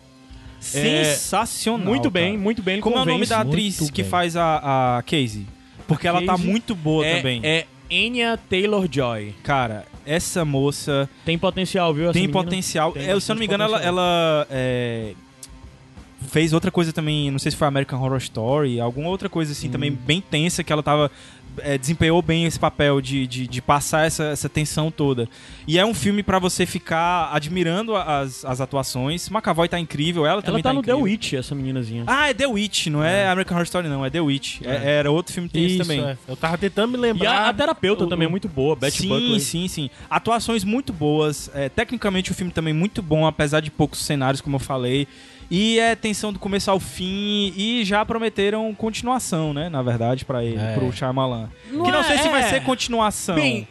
[0.60, 1.86] Sensacional.
[1.86, 2.44] muito bem, cara.
[2.44, 3.30] muito bem, ele Como é o nome convence.
[3.30, 4.12] da atriz muito que bem.
[4.12, 5.46] faz a, a Casey?
[5.88, 7.42] Porque ela tá Casey muito boa é, também.
[7.44, 9.36] É Anya Taylor-Joy.
[9.44, 12.06] Cara, essa moça Tem potencial, viu?
[12.06, 12.44] essa tem menina?
[12.44, 12.92] potencial.
[12.92, 15.14] tem É, se eu não me engano, ela, bastante ela é,
[16.26, 19.70] fez outra coisa também, não sei se foi American Horror Story, alguma outra coisa assim
[19.70, 19.98] também Hum.
[20.06, 21.10] bem tensa que ela tava.
[21.60, 25.30] é, desempenhou bem esse papel de, de, de passar essa, essa tensão toda.
[25.66, 29.30] E é um filme pra você ficar admirando as, as atuações.
[29.30, 30.98] McAvoy tá incrível, ela, Ela também tá, tá no incrível.
[31.00, 32.04] The Witch, essa meninazinha.
[32.08, 34.60] Ah, é The Witch, não é, American Horror Story, não, é The Witch.
[34.64, 36.02] É- era outro filme que tem Isso, também.
[36.02, 36.18] é.
[36.28, 37.32] Eu tava tentando me E lembrar.
[37.46, 39.40] a, a terapeuta o- também é muito boa, Betty sim, Buckley.
[39.40, 39.90] sim, sim.
[40.10, 41.50] Atuações muito boas.
[41.54, 45.08] É, tecnicamente o filme também muito bom, apesar de poucos cenários, como eu falei.
[45.50, 47.54] E é tensão do começo ao fim.
[47.56, 49.70] E já prometeram continuação, né?
[49.70, 50.74] Na verdade, pra ele, É.
[50.74, 51.50] pro Shyamalan.
[51.72, 52.50] Não que não é- sei se vai é.
[52.50, 53.36] ser continuação.
[53.36, 53.68] Bem,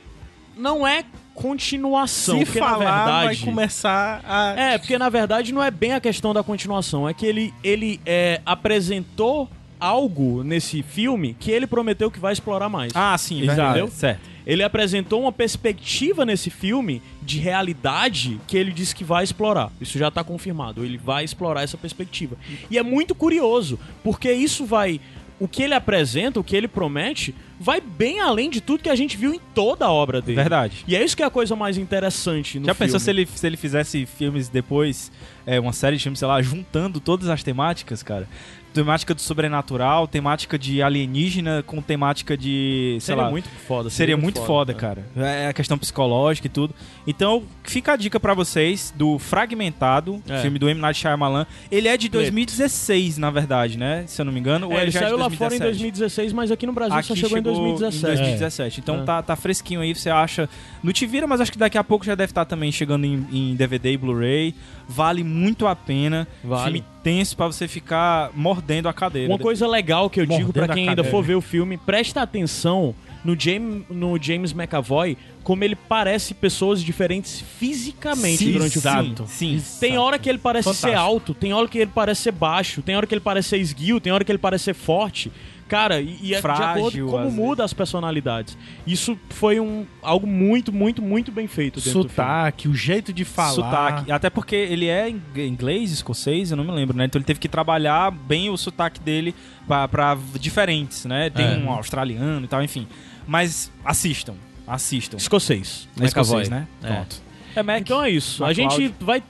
[0.56, 1.04] não é
[1.34, 3.24] continuação, Se porque falar, na verdade...
[3.26, 4.54] vai começar a.
[4.56, 8.00] É, porque na verdade não é bem a questão da continuação, é que ele, ele
[8.06, 9.48] é, apresentou
[9.80, 12.92] algo nesse filme que ele prometeu que vai explorar mais.
[12.94, 13.70] ah, sim, verdade.
[13.80, 13.88] Entendeu?
[13.88, 14.33] Certo.
[14.46, 19.72] Ele apresentou uma perspectiva nesse filme de realidade que ele disse que vai explorar.
[19.80, 20.84] Isso já tá confirmado.
[20.84, 22.36] Ele vai explorar essa perspectiva.
[22.70, 25.00] E é muito curioso, porque isso vai.
[25.40, 27.34] O que ele apresenta, o que ele promete,
[27.64, 30.36] vai bem além de tudo que a gente viu em toda a obra dele.
[30.36, 30.84] Verdade.
[30.86, 32.86] E é isso que é a coisa mais interessante no Já filme.
[32.86, 35.10] pensou se ele, se ele fizesse filmes depois,
[35.46, 38.28] é, uma série de filmes, sei lá, juntando todas as temáticas, cara?
[38.74, 42.96] Temática do sobrenatural, temática de alienígena com temática de.
[43.00, 43.88] Sei Seria lá, muito foda.
[43.88, 45.06] Seria muito foda, cara.
[45.16, 46.74] É a questão psicológica e tudo.
[47.06, 50.40] Então, fica a dica pra vocês do Fragmentado, É.
[50.42, 50.80] filme do M.
[50.80, 51.46] Night Shyamalan.
[51.70, 52.18] Ele é de Clip.
[52.24, 54.04] 2016, na verdade, né?
[54.08, 54.66] Se eu não me engano.
[54.66, 55.70] ou É, ele já é de saiu lá fora em 2017?
[55.70, 58.06] 2016, mas aqui no Brasil só Aqui chegou, em 2017.
[58.06, 58.80] Em 2017.
[58.80, 59.04] Então É.
[59.04, 60.48] tá, tá fresquinho aí, você acha.
[60.82, 63.26] Não te vira, mas acho que daqui a pouco já deve estar também chegando em,
[63.32, 64.54] em DVD e Blu-ray.
[64.88, 66.26] Vale muito a pena.
[66.42, 66.64] Vale.
[66.64, 69.30] Filme tenso pra você ficar mordendo a cadeira.
[69.32, 71.76] Uma coisa legal que eu digo Mordendo pra quem a ainda for ver o filme,
[71.76, 78.78] presta atenção no James, no James McAvoy, como ele parece pessoas diferentes fisicamente Sim, durante
[78.78, 78.98] o filme.
[79.06, 79.26] exato.
[79.26, 79.62] Sim.
[79.80, 80.90] Tem hora que ele parece Fantástico.
[80.92, 83.58] ser alto, tem hora que ele parece ser baixo, tem hora que ele parece ser
[83.58, 85.32] esguio, tem hora que ele parece ser forte.
[85.66, 88.56] Cara, e, e é de Frágil, acordo com como muda as personalidades.
[88.86, 92.02] Isso foi um, algo muito, muito, muito bem feito dentro.
[92.02, 93.52] Sotaque, o jeito de falar.
[93.54, 94.12] Sotaque.
[94.12, 97.06] Até porque ele é ing- inglês, escocês, eu não me lembro, né?
[97.06, 99.34] Então ele teve que trabalhar bem o sotaque dele
[99.66, 101.30] pra, pra diferentes, né?
[101.30, 101.56] Tem É.
[101.56, 102.86] um australiano e tal, enfim.
[103.26, 104.34] Mas assistam,
[104.66, 105.16] assistam.
[105.16, 105.88] Escocês.
[105.98, 106.66] É escocês, né?
[106.82, 106.88] É.
[106.92, 107.22] Pronto.
[107.56, 107.80] É Mac.
[107.80, 108.44] Então é isso.
[108.44, 108.74] A McLeod.
[108.82, 109.22] gente vai.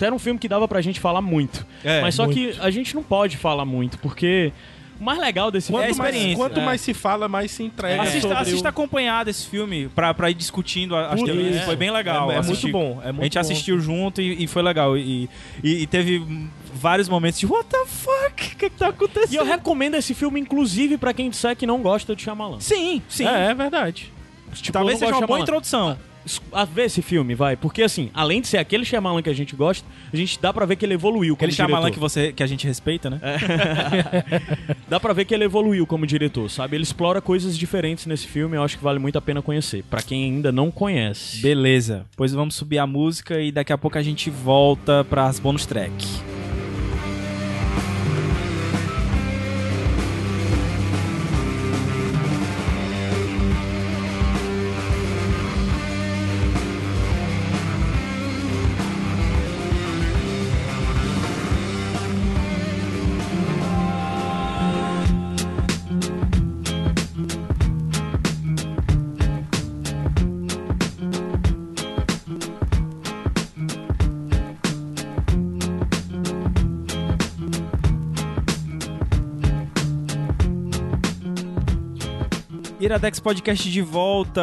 [0.00, 1.64] Era um filme que dava pra gente falar muito.
[1.84, 2.36] É, mas só muito.
[2.36, 4.50] que a gente não pode falar muito, porque
[5.00, 6.64] o mais legal desse É a filme Quanto, mais, experiência, quanto é.
[6.64, 8.02] mais se fala, mais se entrega.
[8.02, 11.56] Assista, assista o- acompanhado esse filme pra, pra ir discutindo as teorias.
[11.56, 11.60] é.
[11.64, 12.30] Foi bem legal.
[12.32, 13.00] É, é muito bom.
[13.04, 13.40] É muito a gente bom.
[13.40, 14.96] assistiu junto e, e foi legal.
[14.96, 15.28] E,
[15.62, 16.22] e- e teve
[16.74, 18.32] vários momentos de What the fuck?
[18.32, 19.32] O que, que tá acontecendo?
[19.32, 22.60] E eu recomendo esse filme, inclusive, pra quem disser que não gosta de Shyamalan.
[22.60, 23.26] Sim, sim.
[23.26, 24.12] É, é verdade.
[24.54, 25.98] Tipo, Talvez seja uma boa introdução.
[26.52, 27.56] A ver esse filme, vai.
[27.56, 30.66] Porque, assim, além de ser aquele Shyamalan que a gente gosta, a gente dá pra
[30.66, 31.94] ver que ele evoluiu como Aquele Shyamalan diretor.
[31.94, 33.20] que, você, que a gente respeita, né?
[34.88, 36.76] Dá pra ver que ele evoluiu como diretor, sabe?
[36.76, 39.82] Ele explora coisas diferentes nesse filme, eu acho que vale muito a pena conhecer.
[39.90, 41.40] Pra quem ainda não conhece.
[41.40, 42.06] Beleza.
[42.16, 46.35] Pois vamos subir a música e daqui a pouco a gente volta pras bônus track.
[82.86, 84.40] Iradex Podcast de volta.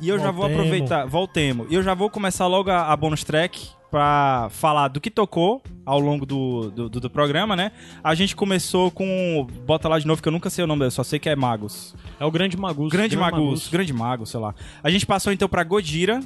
[0.00, 1.06] E eu já vou aproveitar.
[1.06, 1.66] Voltemos.
[1.70, 5.62] E eu já vou começar logo a, a bônus track pra falar do que tocou
[5.86, 7.72] ao longo do, do, do- programa, né?
[8.04, 9.46] A gente começou com.
[9.66, 11.34] Bota lá de novo que eu nunca sei o nome dele, só sei que é
[11.34, 11.94] Magos.
[12.20, 12.92] É o Grande Magus.
[12.92, 13.68] Grande Magus.
[13.68, 14.54] Grande Mago, sei lá.
[14.82, 16.20] A gente passou então pra Godira.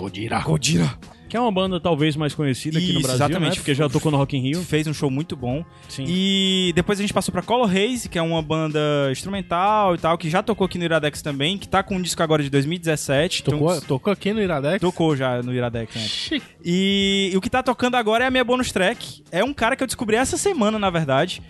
[0.00, 0.40] Godira.
[0.40, 0.98] Godira.
[1.28, 3.50] Que é uma banda talvez mais conhecida aqui no Brasil, exatamente.
[3.50, 3.54] né?
[3.56, 4.62] Porque já tocou no Rock in Rio.
[4.64, 5.64] Fez um show muito bom.
[5.88, 6.04] Sim.
[6.08, 8.80] E depois a gente passou pra Color Haze, que é uma banda
[9.12, 12.20] instrumental e tal, que já tocou aqui no Iradex também, que tá com um disco
[12.20, 13.44] agora de 2017.
[13.44, 14.80] Tocou, Então, tocou aqui no Iradex?
[14.80, 16.00] tocou já no Iradex, né?
[16.02, 16.46] Chique.
[16.64, 19.22] E, e o que tá tocando agora é a minha bonus track.
[19.30, 21.42] É um cara que eu descobri essa semana, na verdade,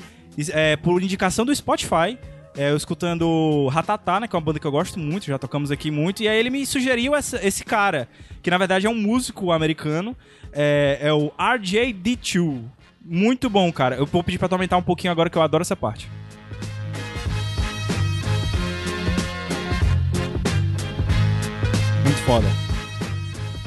[0.50, 2.18] é, por indicação do Spotify.
[2.56, 5.70] É, eu escutando Ratatá, né, que é uma banda que eu gosto muito, já tocamos
[5.70, 8.08] aqui muito, e aí ele me sugeriu essa- esse cara,
[8.42, 10.16] que na verdade é um músico americano,
[10.52, 12.64] é, é o RJD2.
[13.02, 13.96] Muito bom, cara.
[13.96, 16.08] Eu vou pedir pra tu aumentar um pouquinho agora, que eu adoro essa parte.
[22.04, 22.69] Muito foda.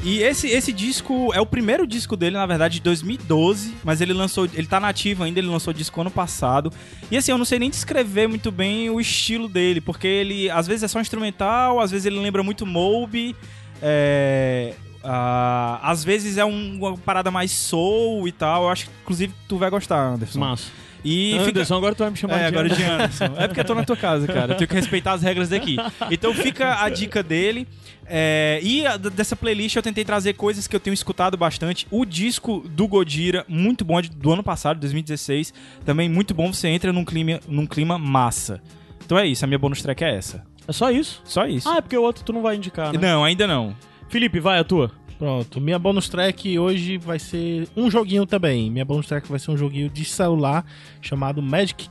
[0.04, 4.12] E esse, esse disco é o primeiro disco dele, na verdade, de 2012, mas ele
[4.12, 6.70] lançou, ele tá nativo ainda, ele lançou disco ano passado.
[7.10, 10.66] E assim, eu não sei nem descrever muito bem o estilo dele, porque ele às
[10.66, 13.34] vezes é só instrumental, às vezes ele lembra muito Moby,
[13.80, 18.64] é, ah, às vezes é um- uma parada mais soul e tal.
[18.64, 20.38] Eu acho que inclusive tu vai gostar, Anderson.
[20.38, 20.66] Massa.
[21.02, 22.82] E fica, Anderson, agora tu vai me chamar é, de agora Anderson.
[22.82, 23.24] de Anderson.
[23.38, 24.52] É porque eu tô na tua casa, cara.
[24.52, 25.76] Eu tenho que respeitar as regras daqui.
[26.10, 27.66] Então fica a dica dele.
[28.06, 31.86] É, e a- dessa playlist eu tentei trazer coisas que eu tenho escutado bastante.
[31.90, 35.52] O disco do Godira, muito bom, é do ano passado, 2016.
[35.84, 38.60] Também muito bom, você entra num clima, num clima massa.
[39.04, 40.44] Então é isso, a minha bonus track é essa.
[40.66, 41.20] É só isso?
[41.24, 41.68] Só isso.
[41.68, 42.98] Ah, é porque o outro tu não vai indicar, né?
[42.98, 43.76] Não, ainda não.
[44.08, 44.90] Felipe, vai a tua.
[45.18, 48.70] Pronto, minha bonus track hoje vai ser um joguinho também.
[48.70, 50.64] Minha bonus track vai ser um joguinho de celular
[51.00, 51.88] chamado Magic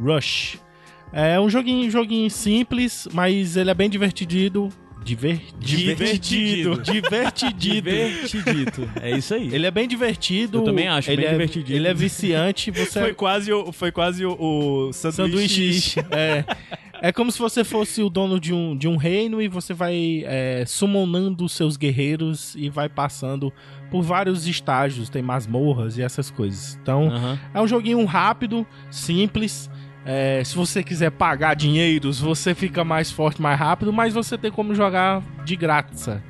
[0.00, 0.58] Rush.
[1.12, 4.68] É um joguinho, joguinho simples, mas ele é bem divertido.
[5.02, 5.40] Diver...
[5.58, 6.80] Divertido.
[6.82, 7.80] Divertidido.
[7.80, 8.90] Divertidito.
[9.00, 9.52] É isso aí.
[9.52, 10.58] Ele é bem divertido.
[10.58, 11.76] Eu também acho, ele bem é, divertidinho.
[11.76, 12.70] Ele é viciante.
[12.70, 14.36] Você Foi quase o, foi quase o,
[14.88, 15.98] o sanduíche.
[16.10, 16.44] É.
[17.02, 20.22] É como se você fosse o dono de um, de um reino e você vai
[20.26, 23.50] é, summonando os seus guerreiros e vai passando
[23.90, 26.78] por vários estágios, tem masmorras e essas coisas.
[26.82, 27.10] Então,
[27.54, 29.70] é um joguinho rápido, simples.
[30.04, 34.50] É, se você quiser pagar dinheiros, você fica mais forte, mais rápido, mas você tem
[34.50, 36.22] como jogar de graça.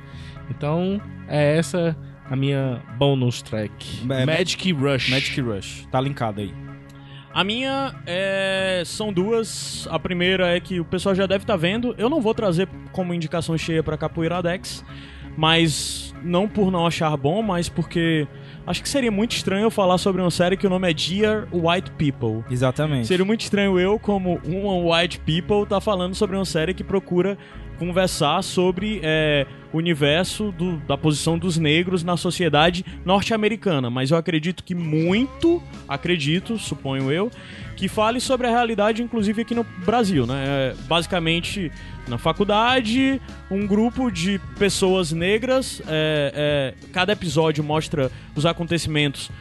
[0.49, 1.95] Então, é essa
[2.29, 4.09] a minha bonus track.
[4.09, 5.09] É, Magic Rush.
[5.09, 5.87] Magic Rush.
[5.91, 6.53] Tá linkado aí.
[7.33, 8.83] A minha é...
[8.85, 9.87] são duas.
[9.89, 11.95] A primeira é que o pessoal já deve estar vendo.
[11.97, 14.83] Eu não vou trazer como indicação cheia pra Capoeiradex,
[15.37, 18.27] mas não por não achar bom, mas porque
[18.65, 21.47] acho que seria muito estranho eu falar sobre uma série que o nome é Dear
[21.51, 22.43] White People.
[22.49, 23.07] Exatamente.
[23.07, 27.37] Seria muito estranho eu, como um white people, tá falando sobre uma série que procura
[27.79, 33.89] conversar sobre é, o universo do- da posição dos negros na sociedade norte-americana.
[33.89, 37.31] Mas eu acredito que muito, acredito, suponho eu,
[37.81, 40.43] que fale sobre a realidade, inclusive aqui no Brasil, né?
[40.47, 41.71] É, basicamente,
[42.07, 43.19] na faculdade,
[43.49, 49.31] um grupo de pessoas negras, é, é, cada episódio mostra os acontecimentos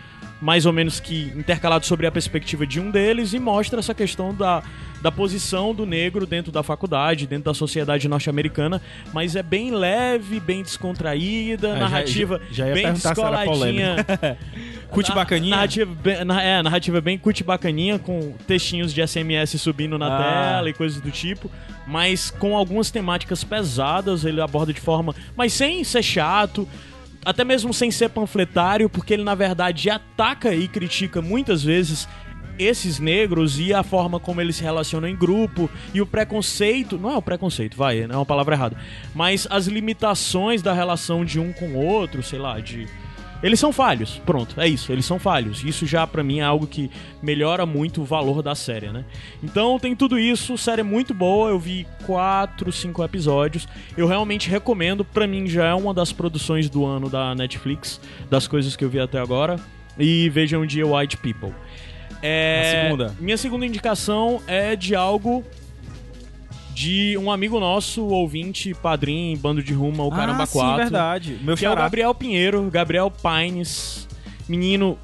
[0.40, 4.34] mais ou menos que intercalado sobre a perspectiva de um deles e mostra essa questão
[4.34, 4.62] da,
[5.02, 8.80] da posição do negro dentro da faculdade, dentro da sociedade norte-americana,
[9.12, 13.96] mas é bem leve, bem descontraída, É, narrativa já- já bem descoladinha.
[14.90, 15.54] Cut Na- bacaninha?
[15.56, 20.18] Narrativa bem, na- é, narrativa bem cut bacaninha, com textinhos de SMS subindo na Ah.
[20.58, 21.50] tela e coisas do tipo,
[21.86, 25.14] mas com algumas temáticas pesadas, ele aborda de forma.
[25.36, 26.68] Mas sem ser chato,
[27.24, 32.08] até mesmo sem ser panfletário, porque ele na verdade ataca e critica muitas vezes
[32.58, 37.10] esses negros e a forma como eles se relacionam em grupo e o preconceito, não
[37.12, 38.76] é o preconceito, vai, é uma palavra errada,
[39.14, 42.86] mas as limitações da relação de um com o outro, sei lá, de
[43.42, 45.64] eles são falhos, pronto, é isso, eles são falhos.
[45.64, 46.90] Isso já pra mim é algo que
[47.22, 49.04] melhora muito o valor da série, né?
[49.42, 53.66] Então tem tudo isso, série é muito boa, eu vi quatro, cinco episódios.
[53.96, 58.46] Eu realmente recomendo, pra mim já é uma das produções do ano da Netflix, das
[58.46, 59.56] coisas que eu vi até agora.
[59.98, 61.52] E vejam dia White People.
[62.22, 63.16] É, A segunda?
[63.18, 65.44] Minha segunda indicação é de algo
[66.80, 71.38] de um amigo nosso, ouvinte, padrinho, bando de rumo, o Caramba ah, 4 sim, verdade.
[71.42, 71.82] Meu que é o xará.
[71.82, 74.08] Gabriel Pinheiro, Gabriel Pines,
[74.48, 74.98] menino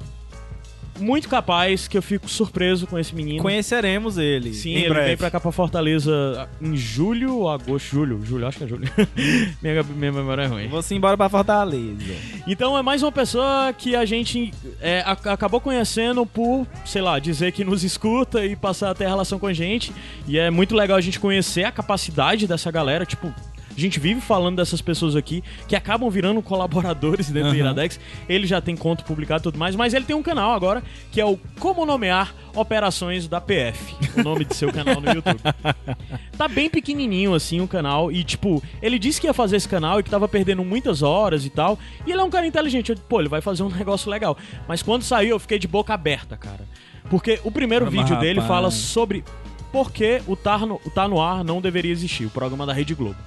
[0.99, 3.41] muito capaz, que eu fico surpreso com esse menino.
[3.41, 4.53] Conheceremos ele.
[4.53, 5.07] Sim, ele breve.
[5.07, 8.89] vem pra cá pra Fortaleza em julho ou agosto, julho, julho, acho que é julho.
[9.61, 10.67] minha, minha memória é ruim.
[10.67, 12.13] Vou se embora pra Fortaleza.
[12.47, 17.51] Então é mais uma pessoa que a gente é, acabou conhecendo por, sei lá, dizer
[17.51, 19.91] que nos escuta e passar a ter relação com a gente.
[20.27, 23.33] E é muito legal a gente conhecer a capacidade dessa galera, tipo.
[23.77, 27.59] A gente vive falando dessas pessoas aqui que acabam virando colaboradores dentro do Aham.
[27.65, 27.99] Iradex.
[28.27, 31.21] Ele já tem conto publicado e tudo mais, mas ele tem um canal agora que
[31.21, 33.95] é o Como Nomear Operações da PF.
[34.19, 35.39] O nome de seu canal no YouTube.
[36.35, 39.99] Tá bem pequenininho assim o canal e tipo, ele disse que ia fazer esse canal
[39.99, 41.77] e que tava perdendo muitas horas e tal.
[42.05, 44.35] E ele é um cara inteligente, eu, pô, ele vai fazer um negócio legal.
[44.67, 46.61] Mas quando saiu eu fiquei de boca aberta, cara.
[47.11, 48.47] Porque o primeiro Mas, vídeo dele rapaz.
[48.47, 49.23] fala sobre
[49.71, 52.73] por que o Tá, no, o tá no Ar não deveria existir, o programa da
[52.73, 53.17] Rede Globo.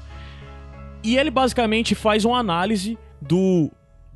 [1.03, 3.71] E ele basicamente faz uma análise do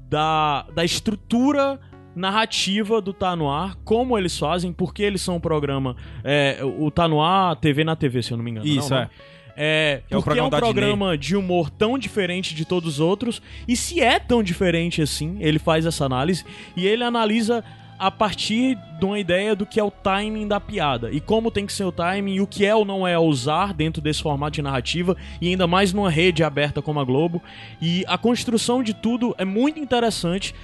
[0.08, 1.80] da, da estrutura
[2.14, 5.96] narrativa do Tá No Ar, como eles fazem, porque eles são um programa.
[6.22, 8.66] É, o Tá No Ar, TV na TV, se eu não me engano.
[8.66, 9.00] Isso, não, é.
[9.02, 9.10] não?
[9.56, 13.40] É, é o porque é um programa de humor tão diferente de todos os outros,
[13.68, 16.44] e se é tão diferente assim, ele faz essa análise,
[16.76, 17.64] e ele analisa
[17.98, 21.66] a partir de uma ideia do que é o timing da piada, e como tem
[21.66, 24.54] que ser o timing, e o que é ou não é usar dentro desse formato
[24.54, 27.42] de narrativa, e ainda mais numa rede aberta como a Globo,
[27.80, 30.54] e a construção de tudo é muito interessante,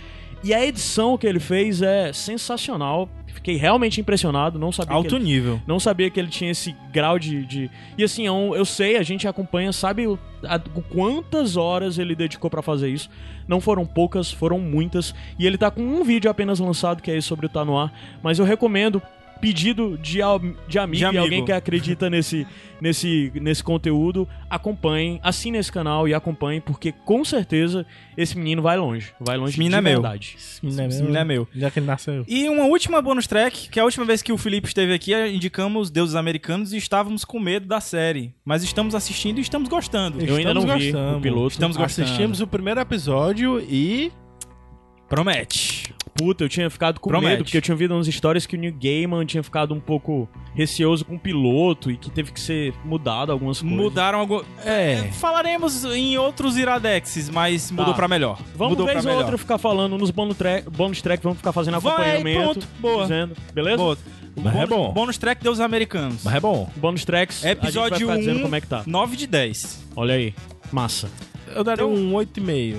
[0.43, 5.25] e a edição que ele fez é sensacional, fiquei realmente impressionado, não sabia Alto ele-
[5.25, 5.61] nível.
[5.67, 7.45] não sabia que ele tinha esse grau de.
[7.47, 10.59] de- E assim, é um- eu sei, a gente acompanha, sabe o, a-
[10.93, 13.09] quantas horas ele dedicou pra fazer isso.
[13.49, 15.15] Não foram poucas, foram muitas.
[15.39, 17.77] E ele tá com um vídeo apenas lançado, que é esse sobre o Tá No
[17.79, 17.93] Ar.
[18.23, 19.03] Mas eu recomendo.
[19.41, 20.39] Pedido de, al-
[20.69, 21.23] de amigo, De e amigo.
[21.23, 22.47] alguém que acredita nesse,
[22.81, 27.87] nesse, nesse conteúdo, acompanhem, assine esse canal e acompanhem, porque com certeza
[28.17, 29.13] esse menino vai longe.
[29.19, 30.03] Vai longe Esse menino de é meu.
[30.03, 30.35] verdade.
[30.37, 31.05] Esse menino é Esse meu.
[31.07, 31.49] menino é meu.
[31.55, 32.25] Já que ele nasceu.
[32.29, 35.15] E uma última bonus track, que é a última vez que o Felipe esteve aqui,
[35.29, 38.35] indicamos Deuses Americanos e estávamos com medo da série.
[38.45, 40.21] Mas estamos assistindo e estamos gostando.
[40.23, 41.17] Eu ainda não Estamos vi gostando.
[41.17, 41.53] o piloto.
[41.53, 42.05] Estamos gostando.
[42.07, 44.13] Assistimos o primeiro episódio e.
[45.09, 45.93] Promete.
[46.21, 47.31] Puta, eu tinha ficado com Promete.
[47.31, 50.29] medo, porque eu tinha ouvido umas histórias que o New Gaiman tinha ficado um pouco
[50.55, 53.77] receoso com o piloto e que teve que ser mudado algumas coisas.
[53.79, 54.45] Mudaram algo.
[54.65, 55.09] É.
[55.13, 58.39] Falaremos em outros Iradexes, mas mudou pra melhor.
[58.55, 59.23] Vamos mudou vez ou melhor.
[59.23, 62.55] outra ficar falando nos bônus track, bônus track vamos ficar fazendo Vai, acompanhamento.
[62.55, 62.69] ponto.
[62.81, 63.03] Boa.
[63.05, 63.77] Dizendo, beleza?
[63.79, 63.99] Boa.
[64.37, 64.93] Mas é Bônus- bom.
[64.93, 66.23] Bônus track Deuses Americanos.
[66.23, 66.71] Mas é bom.
[66.77, 68.83] Bônus tracks, a Episódio vai dizendo 1, como é que tá.
[68.87, 69.85] 9 de 10.
[69.97, 70.35] Olha aí,
[70.71, 71.09] massa.
[71.55, 72.77] Eu daria Então- um 8,5.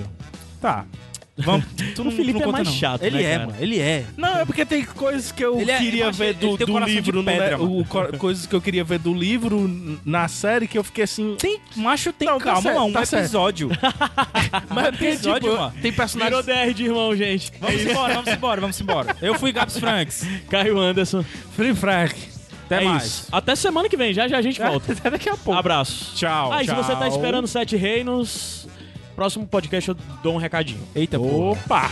[0.60, 0.86] Tá.
[1.34, 1.64] Vamos,
[1.94, 2.74] tu O não, Felipe não é mais não.
[2.74, 3.46] chato, Ele né, é, cara?
[3.46, 3.58] mano.
[3.60, 4.04] Ele é.
[4.18, 6.58] Não, é porque tem coisas que eu Ele é- queria eu acho ver ele do,
[6.58, 7.80] tem do livro, no pedra, mano.
[7.80, 11.34] o co- coisas que eu queria ver do livro na série que eu fiquei assim.
[11.38, 12.84] Tem, macho, tem Não, tá calma.
[12.84, 13.22] Um tá certo.
[13.22, 13.70] episódio.
[14.68, 15.72] Mas é episódio, tipo, mano.
[15.72, 16.44] tem Virou personagens.
[16.46, 17.52] DR de irmão, gente.
[17.60, 19.16] Vamos embora, vamos embora, vamos embora.
[19.22, 20.26] Eu fui Gabs Franks.
[20.50, 21.24] Caio Anderson.
[21.56, 22.14] Free Frank.
[22.66, 23.04] Até é mais.
[23.04, 23.26] isso.
[23.32, 24.92] Até semana que vem, já já a gente volta.
[24.92, 25.58] Até daqui a pouco.
[25.58, 26.12] Abraço.
[26.14, 26.52] Tchau.
[26.52, 27.08] Ah, e se você tá tchau.
[27.08, 28.66] esperando Sete Reinos,
[29.12, 30.80] próximo podcast eu dou um recadinho.
[30.94, 31.18] Eita.
[31.20, 31.90] Opa!